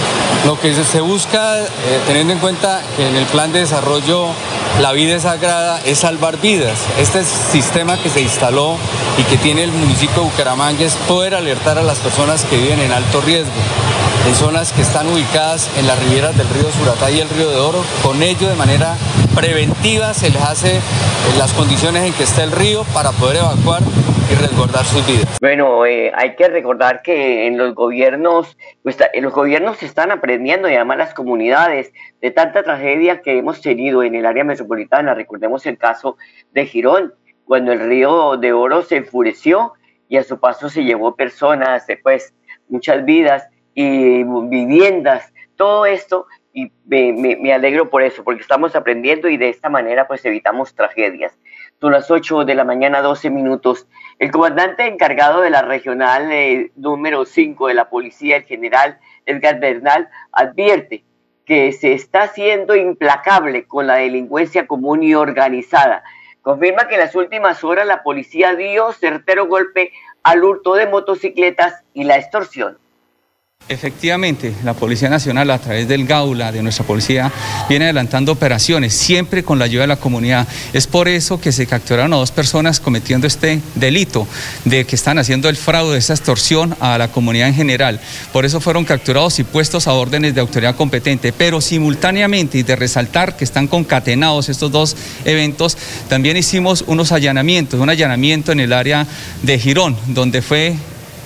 Lo 0.45 0.59
que 0.61 0.73
se 0.75 1.01
busca, 1.01 1.59
eh, 1.59 1.67
teniendo 2.07 2.33
en 2.33 2.39
cuenta 2.39 2.83
que 2.97 3.09
en 3.09 3.17
el 3.17 3.27
plan 3.27 3.53
de 3.53 3.61
desarrollo 3.61 4.29
la 4.81 4.93
vida 4.93 5.17
es 5.17 5.23
sagrada, 5.23 5.81
es 5.85 5.99
salvar 5.99 6.41
vidas. 6.41 6.79
Este 6.99 7.25
sistema 7.25 7.97
que 7.97 8.11
se 8.11 8.21
instaló 8.21 8.77
y 9.19 9.23
que 9.25 9.37
tiene 9.39 9.65
el 9.65 9.73
municipio 9.73 10.23
de 10.23 10.29
Bucaramanga 10.29 10.85
es 10.85 10.95
poder 11.09 11.35
alertar 11.35 11.79
a 11.79 11.83
las 11.83 11.99
personas 11.99 12.45
que 12.45 12.57
viven 12.57 12.81
en 12.81 12.93
alto 12.93 13.21
riesgo 13.21 13.51
en 14.27 14.35
zonas 14.35 14.73
que 14.73 14.83
están 14.83 15.07
ubicadas 15.07 15.69
en 15.79 15.87
las 15.87 15.99
riberas 16.01 16.37
del 16.37 16.49
río 16.49 16.67
Suratá 16.73 17.11
y 17.11 17.21
el 17.21 17.29
río 17.29 17.49
de 17.49 17.59
Oro. 17.59 17.85
Con 18.03 18.23
ello, 18.23 18.49
de 18.49 18.57
manera 18.57 18.97
preventiva, 19.35 20.15
se 20.15 20.31
les 20.31 20.43
hace 20.43 20.81
las 21.39 21.53
condiciones 21.53 22.05
en 22.05 22.13
que 22.13 22.25
está 22.25 22.43
el 22.43 22.51
río 22.51 22.85
para 22.93 23.13
poder 23.13 23.37
evacuar 23.37 23.83
Bueno, 25.41 25.87
eh, 25.87 26.13
hay 26.15 26.37
que 26.37 26.49
recordar 26.49 27.03
que 27.03 27.47
en 27.47 27.57
los 27.57 27.75
gobiernos, 27.75 28.57
pues, 28.83 28.99
los 29.21 29.33
gobiernos 29.33 29.83
están 29.83 30.11
aprendiendo 30.11 30.69
y 30.69 30.75
además 30.75 30.99
las 30.99 31.15
comunidades 31.15 31.93
de 32.21 32.31
tanta 32.31 32.63
tragedia 32.63 33.23
que 33.23 33.39
hemos 33.39 33.61
tenido 33.61 34.03
en 34.03 34.15
el 34.15 34.27
área 34.27 34.45
metropolitana. 34.45 35.15
Recordemos 35.15 35.67
el 35.67 35.79
caso 35.79 36.17
de 36.53 36.67
Girón, 36.67 37.15
cuando 37.45 37.73
el 37.73 37.81
río 37.81 38.37
de 38.37 38.53
Oro 38.53 38.83
se 38.83 38.97
enfureció 38.97 39.75
y 40.09 40.17
a 40.17 40.23
su 40.23 40.39
paso 40.39 40.69
se 40.69 40.85
llevó 40.85 41.15
personas, 41.15 41.87
pues 42.03 42.35
muchas 42.69 43.05
vidas 43.05 43.49
y 43.75 44.25
viviendas, 44.25 45.33
todo 45.57 45.87
esto, 45.87 46.27
y 46.53 46.73
me, 46.87 47.53
alegro 47.53 47.91
por 47.91 48.03
eso, 48.03 48.25
porque 48.25 48.41
estamos 48.41 48.75
aprendiendo 48.75 49.29
y 49.29 49.37
de 49.37 49.51
esta 49.51 49.69
manera 49.69 50.09
pues 50.09 50.25
evitamos 50.25 50.75
tragedias. 50.75 51.39
Son 51.81 51.93
las 51.93 52.11
8 52.11 52.47
de 52.47 52.55
la 52.55 52.65
mañana, 52.65 53.03
12 53.03 53.29
minutos. 53.29 53.87
El 54.19 54.31
comandante 54.31 54.87
encargado 54.87 55.43
de 55.43 55.51
la 55.51 55.61
regional 55.61 56.33
eh, 56.33 56.73
número 56.75 57.27
5 57.27 57.69
de 57.69 57.75
la 57.75 57.91
policía, 57.91 58.39
el 58.39 58.45
general 58.45 58.99
Edgar 59.27 59.61
Bernal, 59.61 60.09
advierte 60.33 61.05
que 61.45 61.73
se 61.73 61.93
está 61.93 62.23
haciendo 62.23 62.75
implacable 62.75 63.67
con 63.67 63.87
la 63.87 63.97
delincuencia 63.97 64.67
común 64.67 65.03
y 65.03 65.15
organizada. 65.15 66.03
Confirma 66.41 66.89
que 66.89 66.95
en 66.95 67.01
las 67.01 67.15
últimas 67.15 67.63
horas 67.63 67.87
la 67.87 68.03
policía 68.03 68.55
dio 68.55 68.93
certero 68.93 69.47
golpe 69.47 69.93
al 70.23 70.45
hurto 70.45 70.75
de 70.75 70.87
motocicletas 70.87 71.85
y 71.93 72.05
la 72.05 72.17
extorsión. 72.17 72.79
Efectivamente, 73.69 74.55
la 74.63 74.75
Policía 74.75 75.09
Nacional 75.09 75.51
a 75.51 75.59
través 75.59 75.89
del 75.89 76.07
Gaula, 76.07 76.53
de 76.53 76.63
nuestra 76.63 76.87
policía, 76.87 77.33
viene 77.69 77.87
adelantando 77.87 78.31
operaciones, 78.31 78.95
siempre 78.95 79.43
con 79.43 79.59
la 79.59 79.65
ayuda 79.65 79.83
de 79.83 79.89
la 79.89 79.97
comunidad. 79.97 80.47
Es 80.73 80.87
por 80.87 81.09
eso 81.09 81.41
que 81.41 81.51
se 81.51 81.67
capturaron 81.67 82.13
a 82.13 82.17
dos 82.17 82.31
personas 82.31 82.79
cometiendo 82.79 83.27
este 83.27 83.61
delito 83.75 84.29
de 84.65 84.85
que 84.85 84.95
están 84.95 85.19
haciendo 85.19 85.49
el 85.49 85.57
fraude, 85.57 85.99
esa 85.99 86.15
extorsión 86.15 86.77
a 86.79 86.97
la 86.97 87.09
comunidad 87.09 87.49
en 87.49 87.55
general. 87.55 88.01
Por 88.33 88.45
eso 88.45 88.61
fueron 88.61 88.85
capturados 88.85 89.41
y 89.41 89.45
puestos 89.45 89.89
a 89.89 89.95
órdenes 89.95 90.33
de 90.37 90.41
autoridad 90.41 90.77
competente. 90.77 91.33
Pero 91.33 91.61
simultáneamente, 91.61 92.59
y 92.59 92.63
de 92.63 92.77
resaltar 92.77 93.37
que 93.37 93.43
están 93.43 93.67
concatenados 93.67 94.49
estos 94.49 94.71
dos 94.71 94.97
eventos, 95.25 95.77
también 96.09 96.37
hicimos 96.37 96.85
unos 96.87 97.11
allanamientos, 97.11 97.81
un 97.81 97.91
allanamiento 97.91 98.53
en 98.53 98.61
el 98.61 98.73
área 98.73 99.09
de 99.43 99.59
Girón, 99.59 99.97
donde 100.07 100.41
fue 100.41 100.77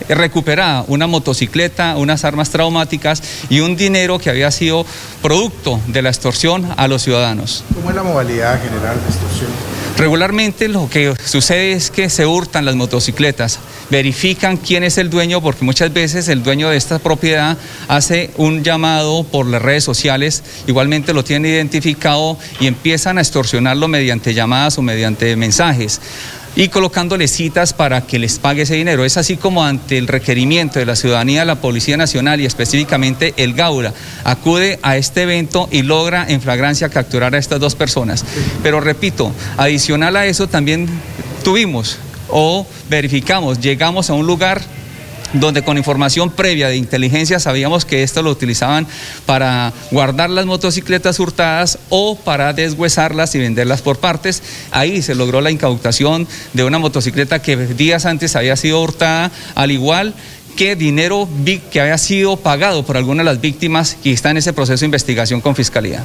recuperada 0.09 0.85
una 0.88 1.07
motocicleta, 1.07 1.97
unas 1.97 2.25
armas 2.25 2.50
traumáticas 2.50 3.23
y 3.49 3.61
un 3.61 3.76
dinero 3.76 4.19
que 4.19 4.30
había 4.30 4.50
sido 4.50 4.87
producto 5.23 5.80
de 5.88 6.02
la 6.02 6.09
extorsión 6.09 6.66
a 6.76 6.88
los 6.88 7.02
ciudadanos. 7.02 7.64
¿Cómo 7.75 7.90
es 7.90 7.97
la 7.97 8.02
modalidad 8.02 8.62
general 8.62 8.97
de 9.00 9.09
extorsión? 9.09 9.50
Regularmente 9.97 10.69
lo 10.69 10.88
que 10.88 11.14
sucede 11.26 11.73
es 11.73 11.90
que 11.90 12.09
se 12.09 12.25
hurtan 12.25 12.64
las 12.64 12.75
motocicletas, 12.75 13.59
verifican 13.90 14.57
quién 14.57 14.83
es 14.83 14.97
el 14.97 15.11
dueño, 15.11 15.42
porque 15.42 15.62
muchas 15.62 15.92
veces 15.92 16.28
el 16.28 16.42
dueño 16.42 16.71
de 16.71 16.78
esta 16.78 16.99
propiedad 16.99 17.59
hace 17.87 18.30
un 18.38 18.64
llamado 18.64 19.25
por 19.25 19.47
las 19.47 19.61
redes 19.61 19.85
sociales, 19.85 20.42
igualmente 20.66 21.12
lo 21.12 21.23
tienen 21.23 21.52
identificado 21.52 22.38
y 22.61 22.66
empiezan 22.66 23.19
a 23.19 23.21
extorsionarlo 23.21 23.88
mediante 23.88 24.33
llamadas 24.33 24.78
o 24.78 24.83
mediante 24.83 25.37
mensajes 25.37 26.00
y 26.57 26.69
colocándole 26.69 27.28
citas 27.28 27.73
para 27.73 28.02
que 28.02 28.19
les 28.19 28.38
pague 28.38 28.62
ese 28.62 28.75
dinero. 28.75 29.04
Es 29.04 29.16
así 29.16 29.37
como 29.37 29.64
ante 29.64 29.99
el 29.99 30.09
requerimiento 30.09 30.78
de 30.78 30.87
la 30.87 30.97
ciudadanía, 30.97 31.45
la 31.45 31.57
Policía 31.57 31.97
Nacional 31.97 32.40
y 32.40 32.47
específicamente 32.47 33.35
el 33.37 33.54
Gaura 33.54 33.92
acude 34.25 34.78
a 34.83 34.97
este 34.97 35.23
evento 35.23 35.69
y 35.71 35.83
logra 35.83 36.26
en 36.28 36.40
flagrancia 36.40 36.88
capturar 36.88 37.35
a 37.35 37.38
estas 37.38 37.61
dos 37.61 37.75
personas. 37.75 38.25
Pero 38.62 38.80
repito, 38.80 39.33
adicional 39.57 40.16
a 40.16 40.26
eso 40.26 40.49
también 40.49 40.88
tuvimos 41.45 41.99
o 42.28 42.66
verificamos, 42.88 43.61
llegamos 43.61 44.11
a 44.11 44.14
un 44.14 44.26
lugar 44.26 44.61
donde 45.33 45.63
con 45.63 45.79
información 45.79 46.31
previa 46.31 46.69
de 46.69 46.77
inteligencia 46.77 47.41
sabíamos 47.41 47.85
que 47.85 48.03
esto 48.03 48.23
lo 48.23 48.31
utilizaban 48.31 48.87
para 49.27 49.73
guardar 49.91 50.31
las 50.31 50.47
motocicletas 50.47 51.21
hurtadas 51.21 51.79
o 51.89 52.17
para 52.17 52.53
deshuesarlas 52.53 53.35
y 53.35 53.39
venderlas 53.39 53.83
por 53.83 53.99
partes. 53.99 54.43
Ahí 54.71 55.03
se 55.03 55.15
logró 55.15 55.41
la 55.41 55.51
incautación 55.51 56.27
de 56.53 56.65
una 56.65 56.79
motocicleta 56.79 57.43
que 57.43 57.57
días 57.57 58.07
antes 58.07 58.37
había 58.37 58.57
sido 58.57 58.81
hurtada, 58.83 59.31
al 59.55 59.71
igual 59.71 60.15
que 60.57 60.77
dinero 60.77 61.29
que 61.71 61.81
había 61.81 61.99
sido 61.99 62.37
pagado 62.37 62.85
por 62.85 62.97
alguna 62.97 63.23
de 63.23 63.31
las 63.31 63.41
víctimas 63.41 63.97
y 64.03 64.13
está 64.13 64.31
en 64.31 64.39
ese 64.39 64.53
proceso 64.53 64.81
de 64.81 64.87
investigación 64.87 65.41
con 65.41 65.55
Fiscalía. 65.55 66.05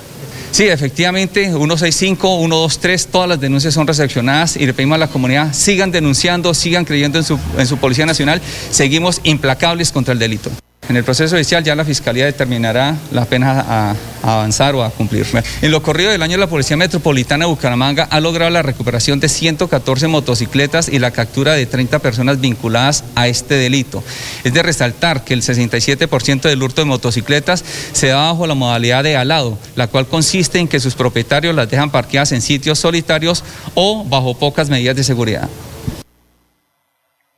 Sí, 0.55 0.69
efectivamente, 0.69 1.47
165, 1.47 2.38
123, 2.38 3.07
todas 3.07 3.27
las 3.27 3.41
denuncias 3.41 3.74
son 3.74 3.85
recepcionadas 3.88 4.55
y 4.55 4.65
le 4.65 4.74
pedimos 4.74 4.95
a 4.95 5.00
la 5.00 5.09
comunidad 5.09 5.51
sigan 5.51 5.91
denunciando, 5.91 6.53
sigan 6.53 6.85
creyendo 6.85 7.17
en 7.17 7.25
su, 7.25 7.38
en 7.57 7.67
su 7.67 7.75
Policía 7.75 8.05
Nacional, 8.05 8.41
seguimos 8.71 9.19
implacables 9.25 9.91
contra 9.91 10.13
el 10.13 10.19
delito. 10.19 10.50
En 10.88 10.96
el 10.96 11.04
proceso 11.04 11.36
judicial 11.36 11.63
ya 11.63 11.75
la 11.75 11.84
Fiscalía 11.84 12.25
determinará 12.25 12.96
la 13.12 13.25
pena 13.25 13.65
a, 13.68 13.96
avanzar 14.22 14.75
o 14.75 14.84
a 14.84 14.92
cumplir. 14.92 15.25
En 15.62 15.72
lo 15.72 15.82
corrido 15.82 16.12
del 16.12 16.22
año 16.22 16.38
la 16.38 16.48
Policía 16.48 16.77
Metropolitana 16.77 17.46
de 17.46 17.50
Bucaramanga 17.50 18.04
ha 18.04 18.20
logrado 18.20 18.51
la 18.51 18.62
recuperación 18.62 19.20
de 19.20 19.27
114 19.27 20.08
motocicletas 20.08 20.88
y 20.88 21.00
la 21.00 21.12
captura 21.12 21.54
de 21.54 21.65
30 21.65 22.00
personas 22.00 22.39
vinculadas 22.39 23.04
a 23.15 23.27
este 23.27 23.56
delito. 23.56 24.04
Es 24.44 24.54
de 24.54 24.62
resaltar 24.62 25.24
que 25.24 25.34
el 25.34 25.42
67% 25.42 26.42
del 26.42 26.62
hurto 26.62 26.82
de 26.82 26.86
motocicletas 26.86 27.63
se 27.94 28.08
da 28.08 28.18
bajo 28.18 28.46
la 28.46 28.54
modalidad 28.54 29.04
de 29.04 29.18
alado, 29.18 29.58
la 29.75 29.88
cual 29.88 30.08
consiste 30.08 30.60
en 30.60 30.68
que 30.68 30.80
sus 30.80 30.94
propietarios 30.94 31.56
las 31.56 31.70
dejan 31.70 31.89
parqueadas 31.89 32.32
en 32.32 32.42
sitios 32.42 32.77
solitarios 32.77 33.44
o 33.74 34.04
bajo 34.06 34.36
pocas 34.36 34.70
medidas 34.70 34.96
de 34.96 35.04
seguridad. 35.04 35.50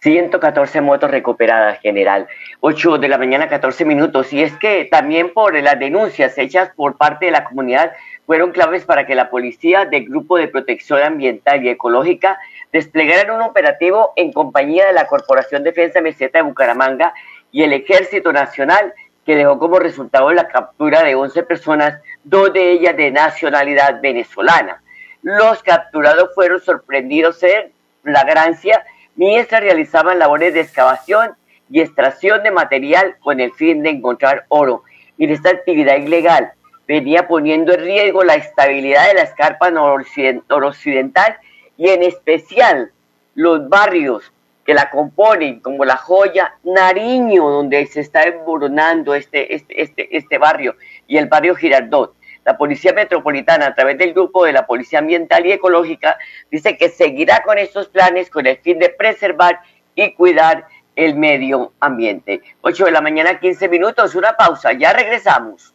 114 0.07 0.79
motos 0.79 1.11
recuperadas, 1.11 1.81
general. 1.81 2.27
8 2.61 2.97
de 2.97 3.09
la 3.09 3.17
mañana, 3.17 3.49
14 3.49 3.83
minutos. 3.83 4.31
Y 4.31 4.41
es 4.41 4.55
que 4.55 4.85
también 4.85 5.33
por 5.33 5.53
las 5.61 5.77
denuncias 5.77 6.37
hechas 6.37 6.71
por 6.77 6.95
parte 6.95 7.25
de 7.25 7.31
la 7.31 7.43
comunidad 7.43 7.91
fueron 8.25 8.53
claves 8.53 8.85
para 8.85 9.05
que 9.05 9.15
la 9.15 9.29
policía 9.29 9.83
del 9.83 10.05
Grupo 10.05 10.37
de 10.37 10.47
Protección 10.47 11.01
Ambiental 11.03 11.61
y 11.61 11.67
Ecológica 11.67 12.39
desplegaran 12.71 13.35
un 13.35 13.41
operativo 13.41 14.13
en 14.15 14.31
compañía 14.31 14.87
de 14.87 14.93
la 14.93 15.07
Corporación 15.07 15.65
Defensa 15.65 15.99
Meseta 15.99 16.39
de 16.39 16.43
Bucaramanga 16.43 17.13
y 17.51 17.63
el 17.63 17.73
Ejército 17.73 18.31
Nacional 18.31 18.93
que 19.25 19.35
dejó 19.35 19.59
como 19.59 19.77
resultado 19.77 20.31
la 20.31 20.47
captura 20.47 21.03
de 21.03 21.15
11 21.15 21.43
personas, 21.43 21.99
dos 22.23 22.53
de 22.53 22.71
ellas 22.71 22.95
de 22.95 23.11
nacionalidad 23.11 23.99
venezolana. 24.01 24.81
Los 25.21 25.61
capturados 25.63 26.33
fueron 26.33 26.61
sorprendidos 26.61 27.43
en 27.43 27.73
flagrancia 28.03 28.85
mientras 29.17 29.61
realizaban 29.61 30.19
labores 30.19 30.53
de 30.53 30.61
excavación 30.61 31.35
y 31.69 31.81
extracción 31.81 32.41
de 32.43 32.51
material 32.51 33.17
con 33.19 33.41
el 33.41 33.51
fin 33.51 33.83
de 33.83 33.89
encontrar 33.89 34.45
oro. 34.47 34.83
Y 35.17 35.29
esta 35.31 35.49
actividad 35.49 35.97
ilegal 35.97 36.53
venía 36.87 37.27
poniendo 37.27 37.73
en 37.73 37.81
riesgo 37.81 38.23
la 38.23 38.35
estabilidad 38.35 39.07
de 39.07 39.15
la 39.15 39.23
escarpa 39.23 39.69
noroccidental 39.69 41.37
y 41.77 41.89
en 41.89 42.03
especial 42.03 42.91
los 43.35 43.67
barrios 43.67 44.31
que 44.65 44.73
la 44.73 44.89
componen, 44.89 45.59
como 45.61 45.85
la 45.85 45.95
joya 45.95 46.55
Nariño, 46.63 47.49
donde 47.49 47.85
se 47.87 48.01
está 48.01 48.23
emboronando 48.23 49.15
este, 49.15 49.55
este, 49.55 49.81
este, 49.81 50.17
este 50.17 50.37
barrio, 50.37 50.75
y 51.07 51.17
el 51.17 51.27
barrio 51.27 51.55
Girardot. 51.55 52.13
La 52.47 52.57
Policía 52.57 52.93
Metropolitana, 52.93 53.67
a 53.67 53.75
través 53.75 53.97
del 53.97 54.13
grupo 54.13 54.45
de 54.45 54.53
la 54.53 54.65
Policía 54.65 54.99
Ambiental 54.99 55.45
y 55.45 55.51
Ecológica, 55.51 56.17
dice 56.49 56.77
que 56.77 56.87
seguirá 56.87 57.43
con 57.43 57.57
estos 57.57 57.89
planes 57.89 58.29
con 58.29 58.47
el 58.47 58.57
fin 58.59 58.79
de 58.79 58.87
preservar 58.87 59.59
y 59.95 60.13
cuidar 60.13 60.65
el 60.95 61.15
medio 61.15 61.73
ambiente. 61.81 62.41
8 62.61 62.85
de 62.85 62.91
la 62.91 63.01
mañana, 63.01 63.37
15 63.37 63.67
minutos, 63.67 64.15
una 64.15 64.37
pausa, 64.37 64.71
ya 64.71 64.93
regresamos. 64.93 65.73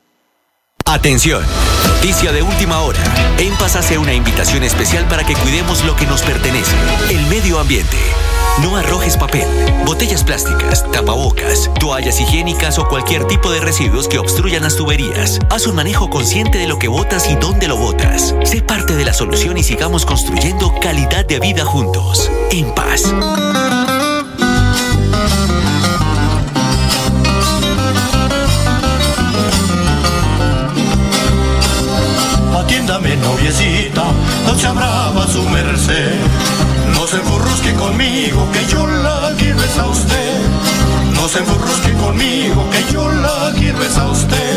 Atención, 0.87 1.45
noticia 1.87 2.33
de 2.33 2.41
última 2.41 2.81
hora. 2.81 3.01
En 3.39 3.55
Paz 3.59 3.77
hace 3.77 3.99
una 3.99 4.15
invitación 4.15 4.65
especial 4.65 5.05
para 5.11 5.25
que 5.25 5.35
cuidemos 5.35 5.85
lo 5.85 5.95
que 5.95 6.07
nos 6.07 6.23
pertenece, 6.23 6.75
el 7.11 7.21
medio 7.27 7.59
ambiente. 7.59 7.99
No 8.63 8.77
arrojes 8.77 9.17
papel, 9.17 9.47
botellas 9.85 10.23
plásticas, 10.23 10.89
tapabocas, 10.93 11.69
toallas 11.81 12.21
higiénicas 12.21 12.79
o 12.79 12.87
cualquier 12.87 13.27
tipo 13.27 13.51
de 13.51 13.61
residuos 13.61 14.07
que 14.07 14.19
obstruyan 14.19 14.63
las 14.63 14.77
tuberías. 14.77 15.41
Haz 15.51 15.67
un 15.67 15.75
manejo 15.75 16.09
consciente 16.09 16.59
de 16.59 16.69
lo 16.69 16.79
que 16.79 16.87
botas 16.87 17.29
y 17.29 17.35
dónde 17.35 17.67
lo 17.67 17.77
botas. 17.77 18.35
Sé 18.45 18.63
parte 18.63 18.95
de 18.95 19.05
la 19.05 19.15
solución 19.15 19.59
y 19.59 19.65
sigamos 19.65 20.07
construyendo 20.07 20.73
calidad 20.81 21.27
de 21.27 21.41
vida 21.41 21.65
juntos. 21.65 22.31
En 22.53 22.73
paz. 22.73 23.13
Atiéndame, 32.57 33.17
noviecita, 33.17 34.05
no 34.47 34.55
se 34.57 34.69
brava 34.69 35.27
su 35.27 35.43
merced. 35.49 36.62
Se 37.13 37.19
enforrosque 37.19 37.75
conmigo, 37.75 38.49
que 38.55 38.65
yo 38.73 38.87
la 38.87 39.35
quiero 39.39 39.59
a 39.61 39.91
usted. 39.91 40.41
No 41.15 41.29
se 41.29 41.41
enforrosque 41.41 41.93
conmigo, 42.03 42.65
que 42.71 42.91
yo 42.91 43.07
la 43.07 43.53
quiero 43.55 43.77
a 44.01 44.11
usted. 44.11 44.57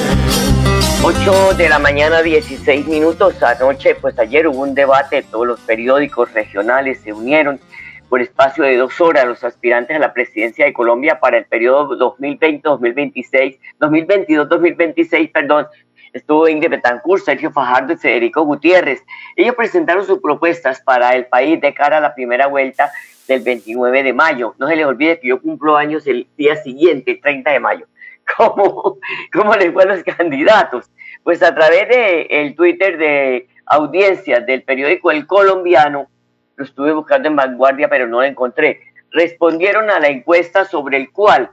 8 1.04 1.56
de 1.58 1.68
la 1.68 1.80
mañana, 1.80 2.22
16 2.22 2.88
minutos. 2.88 3.44
Anoche, 3.44 3.96
pues 3.96 4.18
ayer 4.20 4.48
hubo 4.48 4.62
un 4.62 4.74
debate, 4.74 5.22
todos 5.24 5.46
los 5.46 5.60
periódicos 5.60 6.32
regionales 6.32 7.02
se 7.02 7.12
unieron 7.12 7.60
por 8.08 8.22
espacio 8.22 8.64
de 8.64 8.78
dos 8.78 9.02
horas 9.02 9.26
los 9.26 9.44
aspirantes 9.44 9.98
a 9.98 10.00
la 10.00 10.14
presidencia 10.14 10.64
de 10.64 10.72
Colombia 10.72 11.20
para 11.20 11.38
el 11.38 11.48
periodo 11.48 11.90
2020-2026, 12.18 13.60
2022-2026, 13.82 15.32
perdón, 15.34 15.68
estuvo 16.16 16.48
Ingrid 16.48 16.72
Betancourt, 16.72 17.24
Sergio 17.24 17.52
Fajardo 17.52 17.94
y 17.94 17.98
Federico 17.98 18.44
Gutiérrez. 18.44 19.04
Ellos 19.36 19.54
presentaron 19.54 20.06
sus 20.06 20.20
propuestas 20.20 20.82
para 20.82 21.14
el 21.14 21.26
país 21.26 21.60
de 21.60 21.74
cara 21.74 21.98
a 21.98 22.02
la 22.02 22.16
primera 22.16 22.48
vuelta 22.48 22.90
del 23.28 23.42
29 23.42 24.02
de 24.02 24.14
mayo. 24.14 24.56
No 24.58 24.68
se 24.68 24.78
les 24.78 24.86
olvide 24.86 25.20
que 25.20 25.28
yo 25.28 25.42
cumplo 25.42 25.76
años 25.76 26.08
el 26.08 26.26
día 26.38 26.56
siguiente, 26.56 27.12
el 27.12 27.22
30 27.22 27.52
de 27.52 27.60
mayo. 27.60 27.86
¿Cómo, 28.38 28.98
cómo 29.34 29.56
les 29.56 29.74
fue 29.74 29.84
a 29.84 29.88
los 29.88 30.04
candidatos? 30.04 30.90
Pues 31.24 31.44
a 31.44 31.54
través 31.54 31.90
del 31.90 32.28
el 32.30 32.56
Twitter 32.56 32.98
de 32.98 33.50
audiencias 33.66 34.46
del 34.46 34.64
periódico 34.64 35.12
El 35.12 35.28
Colombiano, 35.28 36.08
lo 36.56 36.64
estuve 36.64 36.94
buscando 36.94 37.28
en 37.28 37.36
vanguardia, 37.36 37.90
pero 37.90 38.08
no 38.08 38.22
lo 38.22 38.24
encontré. 38.24 38.80
Respondieron 39.12 39.90
a 39.90 40.00
la 40.00 40.08
encuesta 40.08 40.64
sobre 40.64 40.96
el 40.96 41.12
cual 41.12 41.51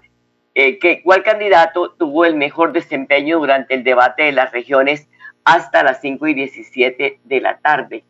eh, 0.54 0.78
que, 0.78 1.02
cuál 1.02 1.22
candidato 1.22 1.92
tuvo 1.92 2.24
el 2.24 2.34
mejor 2.34 2.72
desempeño 2.72 3.38
durante 3.38 3.74
el 3.74 3.84
debate 3.84 4.24
de 4.24 4.32
las 4.32 4.52
regiones 4.52 5.08
hasta 5.44 5.82
las 5.82 6.00
5 6.00 6.26
y 6.28 6.34
17 6.34 7.20
de 7.24 7.40
la 7.40 7.58
tarde. 7.58 8.04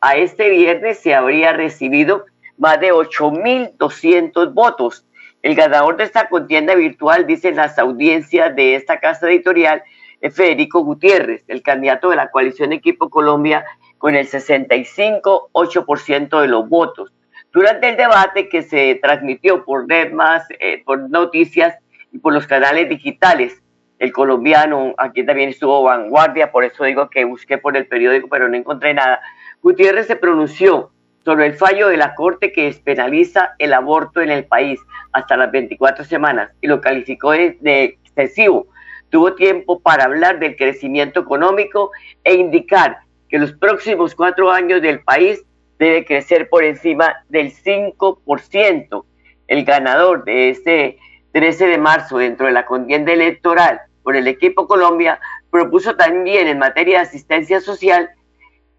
A 0.00 0.16
este 0.16 0.50
viernes 0.50 0.98
se 0.98 1.14
habría 1.14 1.52
recibido 1.52 2.26
más 2.58 2.80
de 2.80 2.92
8.200 2.92 4.52
votos. 4.52 5.06
El 5.42 5.54
ganador 5.54 5.96
de 5.96 6.04
esta 6.04 6.28
contienda 6.28 6.74
virtual, 6.74 7.26
dicen 7.26 7.56
las 7.56 7.78
audiencias 7.78 8.54
de 8.56 8.74
esta 8.74 8.98
casa 8.98 9.28
editorial, 9.28 9.82
es 10.20 10.34
Federico 10.34 10.82
Gutiérrez, 10.82 11.44
el 11.48 11.62
candidato 11.62 12.10
de 12.10 12.16
la 12.16 12.30
coalición 12.30 12.72
Equipo 12.72 13.10
Colombia, 13.10 13.64
con 13.98 14.16
el 14.16 14.26
65,8% 14.26 16.40
de 16.40 16.48
los 16.48 16.68
votos. 16.68 17.12
Durante 17.52 17.90
el 17.90 17.96
debate 17.96 18.48
que 18.48 18.62
se 18.62 18.98
transmitió 19.02 19.64
por 19.64 19.86
eh, 19.90 20.82
por 20.84 21.08
noticias, 21.08 21.76
y 22.14 22.18
por 22.18 22.32
los 22.32 22.46
canales 22.46 22.88
digitales. 22.88 23.60
El 23.98 24.12
colombiano, 24.12 24.94
aquí 24.96 25.24
también 25.24 25.50
estuvo 25.50 25.82
vanguardia, 25.82 26.50
por 26.50 26.64
eso 26.64 26.84
digo 26.84 27.10
que 27.10 27.24
busqué 27.24 27.58
por 27.58 27.76
el 27.76 27.86
periódico, 27.86 28.28
pero 28.28 28.48
no 28.48 28.56
encontré 28.56 28.94
nada. 28.94 29.20
Gutiérrez 29.62 30.06
se 30.06 30.16
pronunció 30.16 30.90
sobre 31.24 31.46
el 31.46 31.54
fallo 31.54 31.88
de 31.88 31.96
la 31.96 32.14
Corte 32.14 32.52
que 32.52 32.64
despenaliza 32.64 33.54
el 33.58 33.72
aborto 33.72 34.20
en 34.20 34.30
el 34.30 34.44
país 34.44 34.80
hasta 35.12 35.36
las 35.36 35.50
24 35.50 36.04
semanas 36.04 36.50
y 36.60 36.66
lo 36.68 36.80
calificó 36.80 37.32
de, 37.32 37.98
excesivo. 38.04 38.68
Tuvo 39.10 39.34
tiempo 39.34 39.80
para 39.80 40.04
hablar 40.04 40.38
del 40.38 40.56
crecimiento 40.56 41.20
económico 41.20 41.90
e 42.24 42.34
indicar 42.34 42.98
que 43.28 43.38
los 43.38 43.52
próximos 43.52 44.14
cuatro 44.14 44.50
años 44.50 44.82
del 44.82 45.00
país 45.00 45.42
debe 45.78 46.04
crecer 46.04 46.48
por 46.48 46.62
encima 46.62 47.16
del 47.28 47.52
5%. 47.52 49.04
El 49.46 49.64
ganador 49.64 50.24
de 50.24 50.50
este 50.50 50.98
13 51.34 51.66
de 51.66 51.78
marzo, 51.78 52.18
dentro 52.18 52.46
de 52.46 52.52
la 52.52 52.64
contienda 52.64 53.12
electoral 53.12 53.80
por 54.04 54.14
el 54.14 54.28
equipo 54.28 54.68
Colombia, 54.68 55.18
propuso 55.50 55.96
también 55.96 56.46
en 56.46 56.58
materia 56.58 56.98
de 56.98 57.06
asistencia 57.06 57.60
social, 57.60 58.08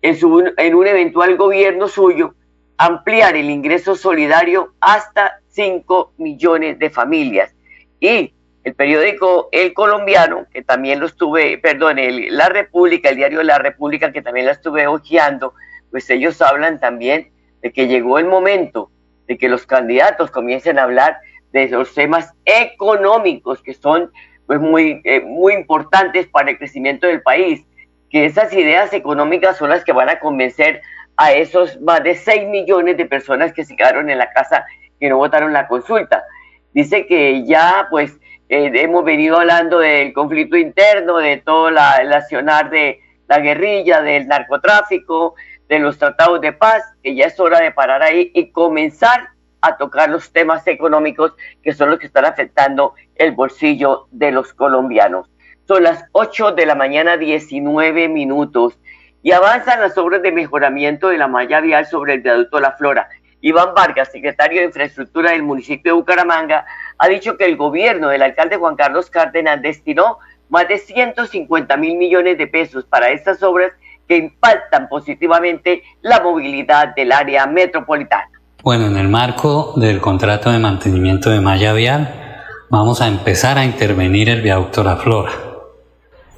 en, 0.02 0.18
en 0.58 0.76
un 0.76 0.88
eventual 0.88 1.36
gobierno 1.36 1.90
suyo, 1.90 2.34
ampliar 2.78 3.36
el 3.36 3.50
ingreso 3.50 3.96
solidario 3.96 4.74
hasta 4.80 5.40
5 5.50 6.14
millones 6.18 6.80
de 6.80 6.90
familias. 6.90 7.54
Y 8.00 8.34
el 8.64 8.74
periódico 8.74 9.50
El 9.52 9.74
Colombiano, 9.74 10.48
que 10.50 10.64
también 10.64 11.02
lo 11.02 11.08
estuve, 11.08 11.58
perdón, 11.58 11.98
La 12.30 12.48
República, 12.48 13.10
el 13.10 13.18
diario 13.18 13.44
La 13.44 13.60
República, 13.60 14.14
que 14.14 14.22
también 14.22 14.46
la 14.46 14.54
estuve 14.54 14.88
hojeando, 14.88 15.54
pues 15.92 16.10
ellos 16.10 16.42
hablan 16.42 16.80
también 16.80 17.32
de 17.62 17.74
que 17.74 17.88
llegó 17.88 18.18
el 18.18 18.26
momento 18.26 18.90
de 19.28 19.38
que 19.38 19.50
los 19.50 19.66
candidatos 19.66 20.32
comiencen 20.32 20.80
a 20.80 20.84
hablar 20.84 21.18
de 21.56 21.70
los 21.70 21.94
temas 21.94 22.34
económicos 22.44 23.62
que 23.62 23.74
son 23.74 24.12
pues, 24.46 24.60
muy, 24.60 25.02
eh, 25.06 25.22
muy 25.22 25.54
importantes 25.54 26.28
para 26.28 26.52
el 26.52 26.58
crecimiento 26.58 27.08
del 27.08 27.22
país, 27.22 27.64
que 28.10 28.26
esas 28.26 28.52
ideas 28.52 28.92
económicas 28.92 29.56
son 29.56 29.70
las 29.70 29.86
que 29.86 29.94
van 29.94 30.10
a 30.10 30.20
convencer 30.20 30.82
a 31.16 31.32
esos 31.32 31.80
más 31.80 32.04
de 32.04 32.16
6 32.16 32.50
millones 32.50 32.98
de 32.98 33.06
personas 33.06 33.54
que 33.54 33.64
se 33.64 33.78
quedaron 33.78 34.10
en 34.10 34.18
la 34.18 34.30
casa 34.32 34.66
que 35.00 35.08
no 35.08 35.16
votaron 35.16 35.54
la 35.54 35.70
consulta. 35.70 36.26
Dice 36.74 37.08
que 37.08 37.46
ya 37.46 37.88
pues 37.90 38.20
eh, 38.50 38.72
hemos 38.74 39.06
venido 39.06 39.40
hablando 39.40 39.80
del 39.80 40.12
conflicto 40.12 40.58
interno, 40.58 41.20
de 41.20 41.38
todo 41.38 41.72
la, 41.72 41.96
el 42.02 42.12
accionar 42.12 42.70
de 42.70 43.00
la 43.30 43.40
guerrilla, 43.40 44.02
del 44.02 44.28
narcotráfico, 44.28 45.36
de 45.70 45.80
los 45.80 45.98
tratados 45.98 46.42
de 46.42 46.52
paz, 46.52 46.84
que 47.02 47.16
ya 47.16 47.28
es 47.28 47.40
hora 47.40 47.62
de 47.62 47.72
parar 47.72 48.04
ahí 48.04 48.30
y 48.36 48.52
comenzar 48.52 49.35
a 49.66 49.78
tocar 49.78 50.10
los 50.10 50.32
temas 50.32 50.66
económicos 50.68 51.34
que 51.64 51.74
son 51.74 51.90
los 51.90 52.00
que 52.00 52.08
están 52.08 52.26
afectando 52.26 52.94
el 53.16 53.32
bolsillo 53.32 54.08
de 54.12 54.32
los 54.32 54.54
colombianos. 54.54 55.30
Son 55.68 55.84
las 55.84 56.06
8 56.12 56.52
de 56.52 56.66
la 56.68 56.76
mañana, 56.76 57.18
19 57.18 58.08
minutos, 58.08 58.80
y 59.24 59.32
avanzan 59.32 59.82
las 59.82 59.98
obras 59.98 60.22
de 60.22 60.32
mejoramiento 60.32 61.10
de 61.10 61.18
la 61.18 61.28
malla 61.28 61.60
vial 61.60 61.88
sobre 61.88 62.14
el 62.14 62.22
viaducto 62.22 62.60
La 62.60 62.74
Flora. 62.74 63.10
Iván 63.42 63.74
Vargas, 63.76 64.12
secretario 64.12 64.60
de 64.60 64.68
Infraestructura 64.68 65.32
del 65.32 65.42
municipio 65.42 65.94
de 65.94 66.00
Bucaramanga, 66.00 66.66
ha 66.98 67.08
dicho 67.08 67.36
que 67.38 67.46
el 67.46 67.58
gobierno 67.58 68.10
del 68.10 68.22
alcalde 68.22 68.58
Juan 68.58 68.76
Carlos 68.76 69.10
Cárdenas 69.10 69.62
destinó 69.62 70.20
más 70.50 70.68
de 70.68 70.78
150 70.78 71.76
mil 71.78 71.98
millones 71.98 72.38
de 72.38 72.48
pesos 72.48 72.86
para 72.86 73.10
estas 73.10 73.42
obras 73.42 73.72
que 74.08 74.18
impactan 74.18 74.88
positivamente 74.88 75.82
la 76.02 76.20
movilidad 76.20 76.94
del 76.96 77.12
área 77.12 77.48
metropolitana. 77.48 78.30
Bueno, 78.66 78.88
en 78.88 78.98
el 78.98 79.10
marco 79.10 79.74
del 79.76 80.02
contrato 80.02 80.50
de 80.50 80.58
mantenimiento 80.58 81.30
de 81.30 81.40
malla 81.40 81.72
vial, 81.74 82.42
vamos 82.72 83.00
a 83.00 83.08
empezar 83.08 83.60
a 83.60 83.64
intervenir 83.64 84.28
el 84.28 84.42
viaducto 84.42 84.84
La 84.84 84.98
Flora. 84.98 85.34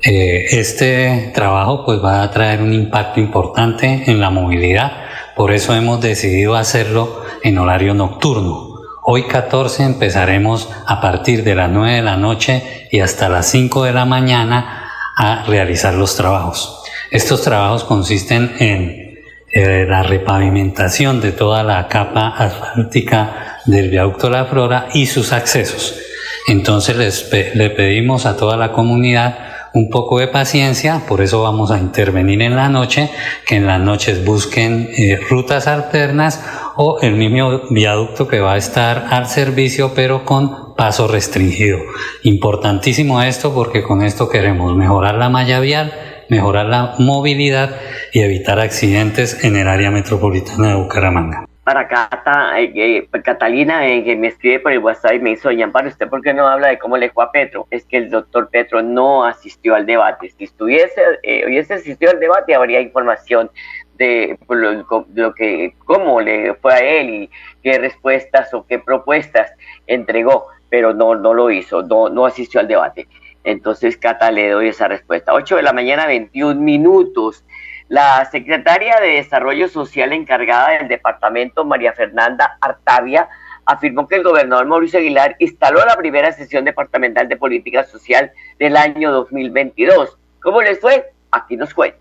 Eh, 0.04 0.60
este 0.60 1.32
trabajo 1.34 1.86
pues 1.86 2.04
va 2.04 2.22
a 2.22 2.30
traer 2.30 2.62
un 2.62 2.74
impacto 2.74 3.22
importante 3.22 4.04
en 4.08 4.20
la 4.20 4.30
movilidad, 4.30 5.06
por 5.38 5.54
eso 5.54 5.74
hemos 5.74 6.02
decidido 6.02 6.58
hacerlo 6.58 7.22
en 7.44 7.60
horario 7.60 7.94
nocturno. 7.94 8.76
Hoy 9.06 9.24
14 9.24 9.84
empezaremos 9.84 10.68
a 10.86 11.00
partir 11.00 11.46
de 11.46 11.56
las 11.56 11.72
9 11.72 11.94
de 11.94 12.02
la 12.02 12.18
noche 12.18 12.90
y 12.92 13.00
hasta 13.00 13.30
las 13.30 13.50
5 13.50 13.86
de 13.86 13.94
la 13.94 14.04
mañana 14.04 14.92
a 15.16 15.46
realizar 15.46 15.94
los 15.94 16.18
trabajos. 16.18 16.84
Estos 17.10 17.42
trabajos 17.42 17.86
consisten 17.86 18.54
en 18.60 19.07
eh, 19.52 19.86
la 19.88 20.04
repavimentación 20.04 21.22
de 21.22 21.32
toda 21.32 21.64
la 21.64 21.88
capa 21.88 22.30
asfáltica 22.30 23.60
del 23.66 23.90
viaducto 23.90 24.30
La 24.30 24.46
Flora 24.46 24.88
y 24.94 25.06
sus 25.06 25.34
accesos. 25.34 26.00
Entonces 26.48 26.96
les 26.96 27.56
le 27.56 27.70
pedimos 27.70 28.26
a 28.26 28.38
toda 28.38 28.58
la 28.58 28.72
comunidad 28.72 29.38
un 29.74 29.90
poco 29.90 30.20
de 30.20 30.28
paciencia, 30.28 31.04
por 31.08 31.22
eso 31.22 31.44
vamos 31.44 31.72
a 31.72 31.78
intervenir 31.78 32.42
en 32.42 32.56
la 32.56 32.70
noche, 32.70 33.12
que 33.46 33.56
en 33.56 33.68
las 33.68 33.80
noches 33.80 34.26
busquen 34.26 34.90
eh, 34.98 35.20
rutas 35.30 35.68
alternas 35.68 36.44
o 36.76 37.00
el 37.02 37.14
mismo 37.14 37.62
viaducto 37.70 38.28
que 38.28 38.40
va 38.40 38.54
a 38.54 38.58
estar 38.58 39.08
al 39.10 39.28
servicio 39.28 39.92
pero 39.94 40.26
con 40.26 40.76
paso 40.76 41.08
restringido. 41.08 41.80
Importantísimo 42.24 43.22
esto 43.22 43.54
porque 43.54 43.84
con 43.84 44.02
esto 44.02 44.30
queremos 44.30 44.76
mejorar 44.76 45.16
la 45.16 45.30
malla 45.30 45.60
vial, 45.60 45.94
mejorar 46.30 46.66
la 46.68 46.96
movilidad 47.00 47.76
y 48.14 48.22
evitar 48.22 48.60
accidentes 48.60 49.44
en 49.44 49.56
el 49.56 49.68
área 49.68 49.92
metropolitana 49.92 50.70
de 50.70 50.76
Bucaramanga 50.76 51.48
para 51.68 51.86
Cata, 51.86 52.58
eh, 52.62 52.72
eh, 52.74 53.22
Catalina, 53.22 53.86
eh, 53.86 54.02
que 54.02 54.16
me 54.16 54.28
escribe 54.28 54.62
por 54.62 54.72
el 54.72 54.80
WhatsApp 54.80 55.16
y 55.16 55.20
me 55.20 55.32
hizo, 55.32 55.50
para 55.74 55.90
¿usted 55.90 56.08
por 56.08 56.22
qué 56.22 56.34
no 56.34 56.48
habla 56.48 56.70
de 56.70 56.80
cómo 56.80 56.96
le 56.96 57.10
fue 57.10 57.26
a 57.26 57.30
Petro? 57.30 57.68
Es 57.72 57.84
que 57.84 57.98
el 57.98 58.10
doctor 58.10 58.50
Petro 58.50 58.82
no 58.82 59.26
asistió 59.26 59.76
al 59.76 59.86
debate. 59.86 60.30
Si 60.30 60.46
estuviese, 60.46 61.02
hubiese 61.46 61.74
asistido 61.74 62.14
al 62.14 62.22
debate, 62.22 62.56
habría 62.56 62.80
información 62.80 63.52
de 63.98 64.40
lo, 64.48 65.34
que, 65.34 65.74
cómo 65.84 66.22
le 66.22 66.54
fue 66.54 66.74
a 66.74 66.80
él 66.80 67.10
y 67.10 67.30
qué 67.62 67.78
respuestas 67.80 68.54
o 68.54 68.66
qué 68.66 68.80
propuestas 68.80 69.52
entregó, 69.88 70.46
pero 70.70 70.94
no, 70.94 71.16
no 71.16 71.34
lo 71.34 71.52
hizo, 71.52 71.84
no, 71.84 72.08
no 72.08 72.26
asistió 72.26 72.62
al 72.62 72.70
debate. 72.70 73.10
Entonces, 73.48 73.96
Cata, 73.96 74.30
le 74.30 74.50
doy 74.50 74.68
esa 74.68 74.90
respuesta. 74.90 75.34
8 75.34 75.56
de 75.56 75.64
la 75.64 75.72
mañana, 75.72 76.06
21 76.06 76.60
minutos. 76.60 77.46
La 77.88 78.26
secretaria 78.30 79.00
de 79.00 79.14
Desarrollo 79.14 79.70
Social 79.70 80.12
encargada 80.12 80.72
del 80.72 80.90
departamento, 80.90 81.64
María 81.64 81.94
Fernanda 81.94 82.58
Artavia, 82.60 83.30
afirmó 83.66 84.06
que 84.06 84.16
el 84.16 84.24
gobernador 84.24 84.66
Mauricio 84.66 85.00
Aguilar 85.00 85.38
instaló 85.40 85.80
la 85.86 85.96
primera 85.96 86.34
sesión 86.34 86.66
departamental 86.66 87.30
de 87.30 87.38
política 87.38 87.86
social 87.86 88.34
del 88.60 88.76
año 88.76 89.14
2022. 89.14 90.18
¿Cómo 90.42 90.62
les 90.62 90.82
fue? 90.82 91.14
Aquí 91.32 91.56
nos 91.56 91.74
cuenta. 91.74 91.98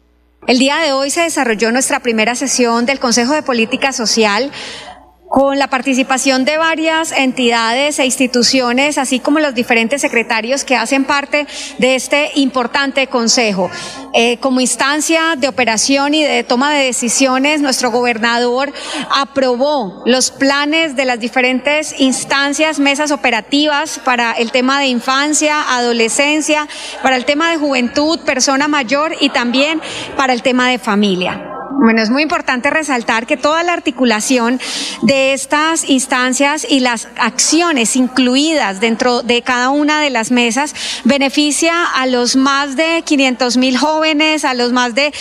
El 0.48 0.58
día 0.58 0.78
de 0.78 0.92
hoy 0.92 1.10
se 1.10 1.22
desarrolló 1.22 1.70
nuestra 1.70 2.00
primera 2.00 2.34
sesión 2.34 2.86
del 2.86 2.98
Consejo 2.98 3.34
de 3.34 3.42
Política 3.42 3.92
Social 3.92 4.50
con 5.28 5.58
la 5.58 5.68
participación 5.68 6.44
de 6.44 6.56
varias 6.56 7.12
entidades 7.12 7.98
e 7.98 8.04
instituciones, 8.04 8.98
así 8.98 9.18
como 9.18 9.40
los 9.40 9.54
diferentes 9.54 10.00
secretarios 10.00 10.64
que 10.64 10.76
hacen 10.76 11.04
parte 11.04 11.46
de 11.78 11.94
este 11.94 12.30
importante 12.36 13.06
consejo. 13.08 13.70
Eh, 14.14 14.38
como 14.38 14.60
instancia 14.60 15.34
de 15.36 15.48
operación 15.48 16.14
y 16.14 16.22
de 16.22 16.44
toma 16.44 16.72
de 16.72 16.84
decisiones, 16.84 17.60
nuestro 17.60 17.90
gobernador 17.90 18.72
aprobó 19.10 20.02
los 20.06 20.30
planes 20.30 20.96
de 20.96 21.04
las 21.04 21.20
diferentes 21.20 22.00
instancias, 22.00 22.78
mesas 22.78 23.10
operativas 23.10 24.00
para 24.04 24.32
el 24.32 24.52
tema 24.52 24.80
de 24.80 24.86
infancia, 24.86 25.76
adolescencia, 25.76 26.68
para 27.02 27.16
el 27.16 27.24
tema 27.24 27.50
de 27.50 27.56
juventud, 27.56 28.20
persona 28.20 28.68
mayor 28.68 29.14
y 29.20 29.30
también 29.30 29.80
para 30.16 30.32
el 30.32 30.42
tema 30.42 30.68
de 30.68 30.78
familia. 30.78 31.55
Bueno, 31.78 32.00
es 32.00 32.10
muy 32.10 32.22
importante 32.22 32.70
resaltar 32.70 33.26
que 33.26 33.36
toda 33.36 33.62
la 33.62 33.74
articulación 33.74 34.58
de 35.02 35.34
estas 35.34 35.88
instancias 35.88 36.66
y 36.68 36.80
las 36.80 37.08
acciones 37.18 37.96
incluidas 37.96 38.80
dentro 38.80 39.22
de 39.22 39.42
cada 39.42 39.68
una 39.68 40.00
de 40.00 40.10
las 40.10 40.30
mesas 40.30 40.74
beneficia 41.04 41.84
a 41.84 42.06
los 42.06 42.34
más 42.34 42.76
de 42.76 43.02
500 43.04 43.56
mil 43.58 43.76
jóvenes, 43.76 44.44
a 44.44 44.54
los 44.54 44.72
más 44.72 44.94
de 44.94 45.12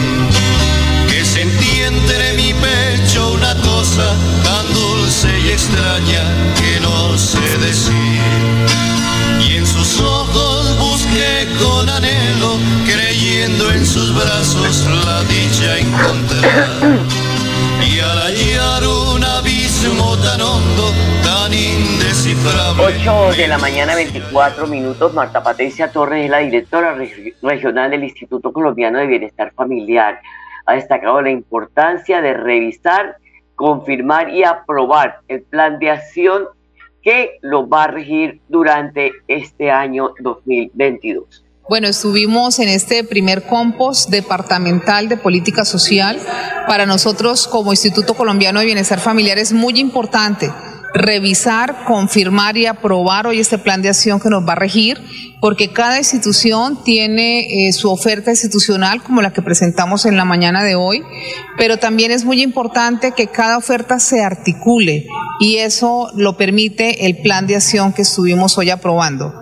cosa 4.01 4.43
tan 4.43 4.73
dulce 4.73 5.27
y 5.45 5.49
extraña 5.51 6.23
que 6.55 6.79
no 6.81 7.17
sé 7.17 7.39
decir. 7.59 8.21
Y 9.47 9.57
en 9.57 9.65
sus 9.65 9.99
ojos 10.01 10.77
busqué 10.79 11.47
con 11.61 11.89
anhelo, 11.89 12.57
creyendo 12.85 13.71
en 13.71 13.85
sus 13.85 14.13
brazos 14.15 14.85
la 15.05 15.23
dicha 15.23 15.77
encontrar. 15.79 16.99
Y 17.85 17.99
al 17.99 18.19
hallar 18.19 18.83
un 18.87 19.23
abismo 19.23 20.15
tan 20.17 20.41
hondo, 20.41 20.91
tan 21.23 21.53
indescifrable. 21.53 22.83
8 23.01 23.33
de 23.37 23.47
la 23.47 23.57
mañana, 23.57 23.95
24 23.95 24.67
minutos. 24.67 25.13
Marta 25.13 25.43
Patricia 25.43 25.91
Torres 25.91 26.25
es 26.25 26.29
la 26.31 26.37
directora 26.39 26.95
reg- 26.95 27.33
regional 27.41 27.91
del 27.91 28.03
Instituto 28.03 28.53
Colombiano 28.53 28.99
de 28.99 29.07
Bienestar 29.07 29.51
Familiar. 29.55 30.19
Ha 30.67 30.73
destacado 30.73 31.21
la 31.21 31.31
importancia 31.31 32.21
de 32.21 32.33
revisar, 32.35 33.17
confirmar 33.61 34.31
y 34.31 34.43
aprobar 34.43 35.19
el 35.27 35.43
plan 35.43 35.77
de 35.77 35.91
acción 35.91 36.45
que 37.03 37.37
lo 37.41 37.69
va 37.69 37.83
a 37.83 37.87
regir 37.87 38.41
durante 38.49 39.11
este 39.27 39.69
año 39.69 40.13
2022. 40.19 41.43
Bueno, 41.69 41.87
estuvimos 41.87 42.57
en 42.57 42.69
este 42.69 43.03
primer 43.03 43.43
compost 43.43 44.09
departamental 44.09 45.07
de 45.07 45.17
política 45.17 45.63
social. 45.63 46.17
Para 46.67 46.87
nosotros 46.87 47.47
como 47.47 47.71
Instituto 47.71 48.15
Colombiano 48.15 48.59
de 48.59 48.65
Bienestar 48.65 48.99
Familiar 48.99 49.37
es 49.37 49.53
muy 49.53 49.79
importante 49.79 50.51
revisar, 50.93 51.85
confirmar 51.85 52.57
y 52.57 52.65
aprobar 52.65 53.27
hoy 53.27 53.39
este 53.39 53.57
plan 53.57 53.81
de 53.81 53.89
acción 53.89 54.19
que 54.19 54.29
nos 54.29 54.47
va 54.47 54.53
a 54.53 54.57
regir, 54.57 55.01
porque 55.39 55.71
cada 55.71 55.97
institución 55.97 56.83
tiene 56.83 57.67
eh, 57.67 57.73
su 57.73 57.89
oferta 57.89 58.31
institucional 58.31 59.01
como 59.01 59.21
la 59.21 59.31
que 59.31 59.41
presentamos 59.41 60.05
en 60.05 60.17
la 60.17 60.25
mañana 60.25 60.63
de 60.63 60.75
hoy, 60.75 61.01
pero 61.57 61.77
también 61.77 62.11
es 62.11 62.25
muy 62.25 62.41
importante 62.41 63.13
que 63.13 63.27
cada 63.27 63.57
oferta 63.57 63.99
se 63.99 64.23
articule 64.23 65.07
y 65.39 65.57
eso 65.57 66.11
lo 66.15 66.37
permite 66.37 67.07
el 67.07 67.17
plan 67.17 67.47
de 67.47 67.55
acción 67.55 67.93
que 67.93 68.03
estuvimos 68.03 68.57
hoy 68.57 68.69
aprobando. 68.69 69.33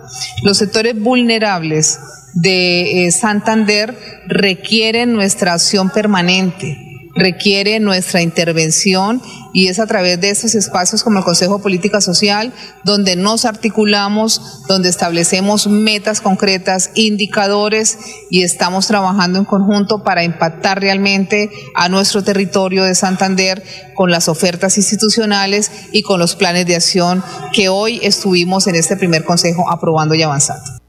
Los 0.42 0.58
sectores 0.58 0.98
vulnerables 0.98 1.98
de 2.34 3.06
eh, 3.06 3.10
Santander 3.10 3.96
requieren 4.28 5.12
nuestra 5.12 5.54
acción 5.54 5.90
permanente, 5.90 6.78
requiere 7.14 7.80
nuestra 7.80 8.22
intervención 8.22 9.20
y 9.52 9.68
es 9.68 9.78
a 9.78 9.86
través 9.86 10.20
de 10.20 10.30
estos 10.30 10.54
espacios 10.54 11.02
como 11.02 11.18
el 11.18 11.24
Consejo 11.24 11.60
Política 11.60 12.00
Social 12.00 12.52
donde 12.84 13.16
nos 13.16 13.44
articulamos, 13.44 14.66
donde 14.68 14.88
establecemos 14.88 15.66
metas 15.66 16.20
concretas, 16.20 16.90
indicadores 16.94 17.98
y 18.30 18.42
estamos 18.42 18.86
trabajando 18.86 19.38
en 19.38 19.44
conjunto 19.44 20.02
para 20.02 20.24
impactar 20.24 20.80
realmente 20.80 21.50
a 21.74 21.88
nuestro 21.88 22.22
territorio 22.22 22.84
de 22.84 22.94
Santander 22.94 23.62
con 23.94 24.10
las 24.10 24.28
ofertas 24.28 24.76
institucionales 24.76 25.70
y 25.92 26.02
con 26.02 26.18
los 26.20 26.36
planes 26.36 26.66
de 26.66 26.76
acción 26.76 27.22
que 27.52 27.68
hoy 27.68 28.00
estuvimos 28.02 28.66
en 28.66 28.76
este 28.76 28.96
primer 28.96 29.24
consejo 29.24 29.70
aprobando 29.70 30.14
y 30.14 30.22
avanzando. 30.22 30.80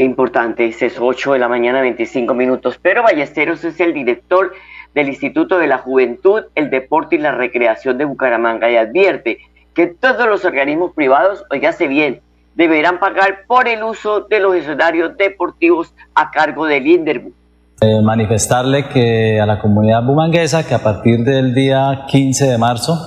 Importante, 0.00 0.66
es 0.66 0.94
8 0.96 1.32
de 1.32 1.38
la 1.40 1.48
mañana, 1.48 1.80
25 1.80 2.32
minutos. 2.32 2.78
Pero 2.80 3.02
Ballesteros 3.02 3.64
es 3.64 3.80
el 3.80 3.92
director 3.92 4.52
del 4.94 5.08
Instituto 5.08 5.58
de 5.58 5.66
la 5.66 5.78
Juventud, 5.78 6.42
el 6.54 6.70
Deporte 6.70 7.16
y 7.16 7.18
la 7.18 7.32
Recreación 7.32 7.98
de 7.98 8.04
Bucaramanga 8.04 8.70
y 8.70 8.76
advierte 8.76 9.38
que 9.74 9.86
todos 9.86 10.26
los 10.26 10.44
organismos 10.44 10.92
privados, 10.94 11.44
oígase 11.50 11.86
bien, 11.86 12.20
deberán 12.54 12.98
pagar 12.98 13.46
por 13.46 13.68
el 13.68 13.84
uso 13.84 14.22
de 14.22 14.40
los 14.40 14.56
escenarios 14.56 15.16
deportivos 15.16 15.94
a 16.14 16.30
cargo 16.30 16.66
del 16.66 16.86
INDERBU. 16.86 17.32
Eh, 17.80 18.02
manifestarle 18.02 18.88
que 18.88 19.40
a 19.40 19.46
la 19.46 19.60
comunidad 19.60 20.02
bumanguesa 20.02 20.66
que 20.66 20.74
a 20.74 20.80
partir 20.80 21.22
del 21.22 21.54
día 21.54 22.06
15 22.08 22.46
de 22.50 22.58
marzo 22.58 22.98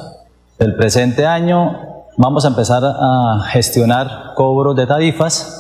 del 0.58 0.76
presente 0.78 1.26
año 1.26 2.06
vamos 2.15 2.46
a 2.46 2.48
empezar 2.48 2.82
a 2.86 3.44
gestionar 3.50 4.34
cobros 4.36 4.78
de 4.78 4.88
tarifas 4.88 5.58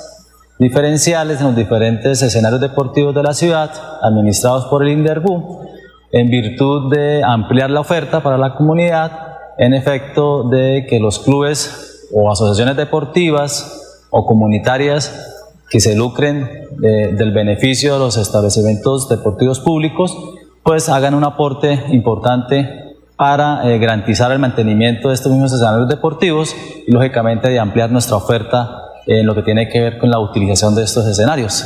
diferenciales 0.59 1.41
en 1.41 1.47
los 1.47 1.55
diferentes 1.55 2.21
escenarios 2.21 2.61
deportivos 2.61 3.13
de 3.13 3.23
la 3.23 3.33
ciudad, 3.33 3.71
administrados 4.01 4.67
por 4.67 4.83
el 4.83 4.89
INDERBU, 4.89 5.70
en 6.11 6.29
virtud 6.29 6.91
de 6.91 7.23
ampliar 7.23 7.69
la 7.69 7.79
oferta 7.79 8.21
para 8.21 8.37
la 8.37 8.55
comunidad, 8.55 9.11
en 9.57 9.73
efecto 9.73 10.43
de 10.49 10.85
que 10.89 10.99
los 10.99 11.19
clubes 11.19 12.07
o 12.13 12.31
asociaciones 12.31 12.75
deportivas 12.75 14.05
o 14.09 14.25
comunitarias 14.25 15.27
que 15.69 15.79
se 15.79 15.95
lucren 15.95 16.67
del 16.79 17.31
beneficio 17.31 17.93
de 17.93 17.99
los 17.99 18.17
establecimientos 18.17 19.07
deportivos 19.07 19.59
públicos, 19.61 20.17
pues 20.63 20.89
hagan 20.89 21.13
un 21.13 21.23
aporte 21.23 21.85
importante 21.89 22.81
para 23.15 23.69
eh, 23.69 23.77
garantizar 23.77 24.31
el 24.31 24.39
mantenimiento 24.39 25.09
de 25.09 25.13
estos 25.13 25.31
mismos 25.31 25.53
escenarios 25.53 25.87
deportivos 25.87 26.55
y 26.87 26.91
lógicamente 26.91 27.49
de 27.49 27.59
ampliar 27.59 27.91
nuestra 27.91 28.17
oferta 28.17 28.81
en 29.05 29.25
lo 29.25 29.35
que 29.35 29.43
tiene 29.43 29.69
que 29.69 29.79
ver 29.79 29.97
con 29.97 30.09
la 30.09 30.19
utilización 30.19 30.75
de 30.75 30.83
estos 30.83 31.05
escenarios. 31.07 31.65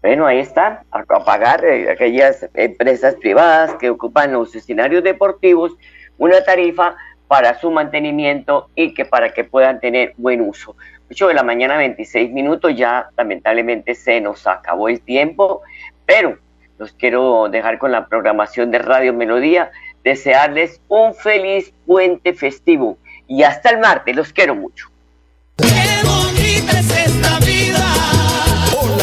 Bueno, 0.00 0.26
ahí 0.26 0.38
está, 0.38 0.84
a 0.92 1.24
pagar 1.24 1.64
eh, 1.64 1.90
aquellas 1.90 2.48
empresas 2.54 3.16
privadas 3.16 3.74
que 3.74 3.90
ocupan 3.90 4.32
los 4.32 4.54
escenarios 4.54 5.02
deportivos 5.02 5.76
una 6.18 6.42
tarifa 6.44 6.96
para 7.26 7.58
su 7.58 7.70
mantenimiento 7.70 8.70
y 8.74 8.94
que 8.94 9.04
para 9.04 9.30
que 9.30 9.44
puedan 9.44 9.80
tener 9.80 10.14
buen 10.16 10.40
uso. 10.40 10.76
8 11.10 11.28
de 11.28 11.34
la 11.34 11.42
mañana, 11.42 11.76
26 11.76 12.32
minutos, 12.32 12.74
ya 12.76 13.08
lamentablemente 13.16 13.94
se 13.94 14.20
nos 14.20 14.46
acabó 14.46 14.88
el 14.88 15.00
tiempo, 15.00 15.62
pero 16.06 16.38
los 16.78 16.92
quiero 16.92 17.48
dejar 17.48 17.78
con 17.78 17.92
la 17.92 18.06
programación 18.06 18.70
de 18.70 18.78
Radio 18.78 19.12
Melodía, 19.12 19.70
desearles 20.04 20.80
un 20.88 21.14
feliz 21.14 21.72
puente 21.86 22.34
festivo 22.34 22.98
y 23.26 23.42
hasta 23.42 23.70
el 23.70 23.78
martes, 23.78 24.14
los 24.14 24.32
quiero 24.32 24.54
mucho. 24.54 24.88
Hola 25.60 27.97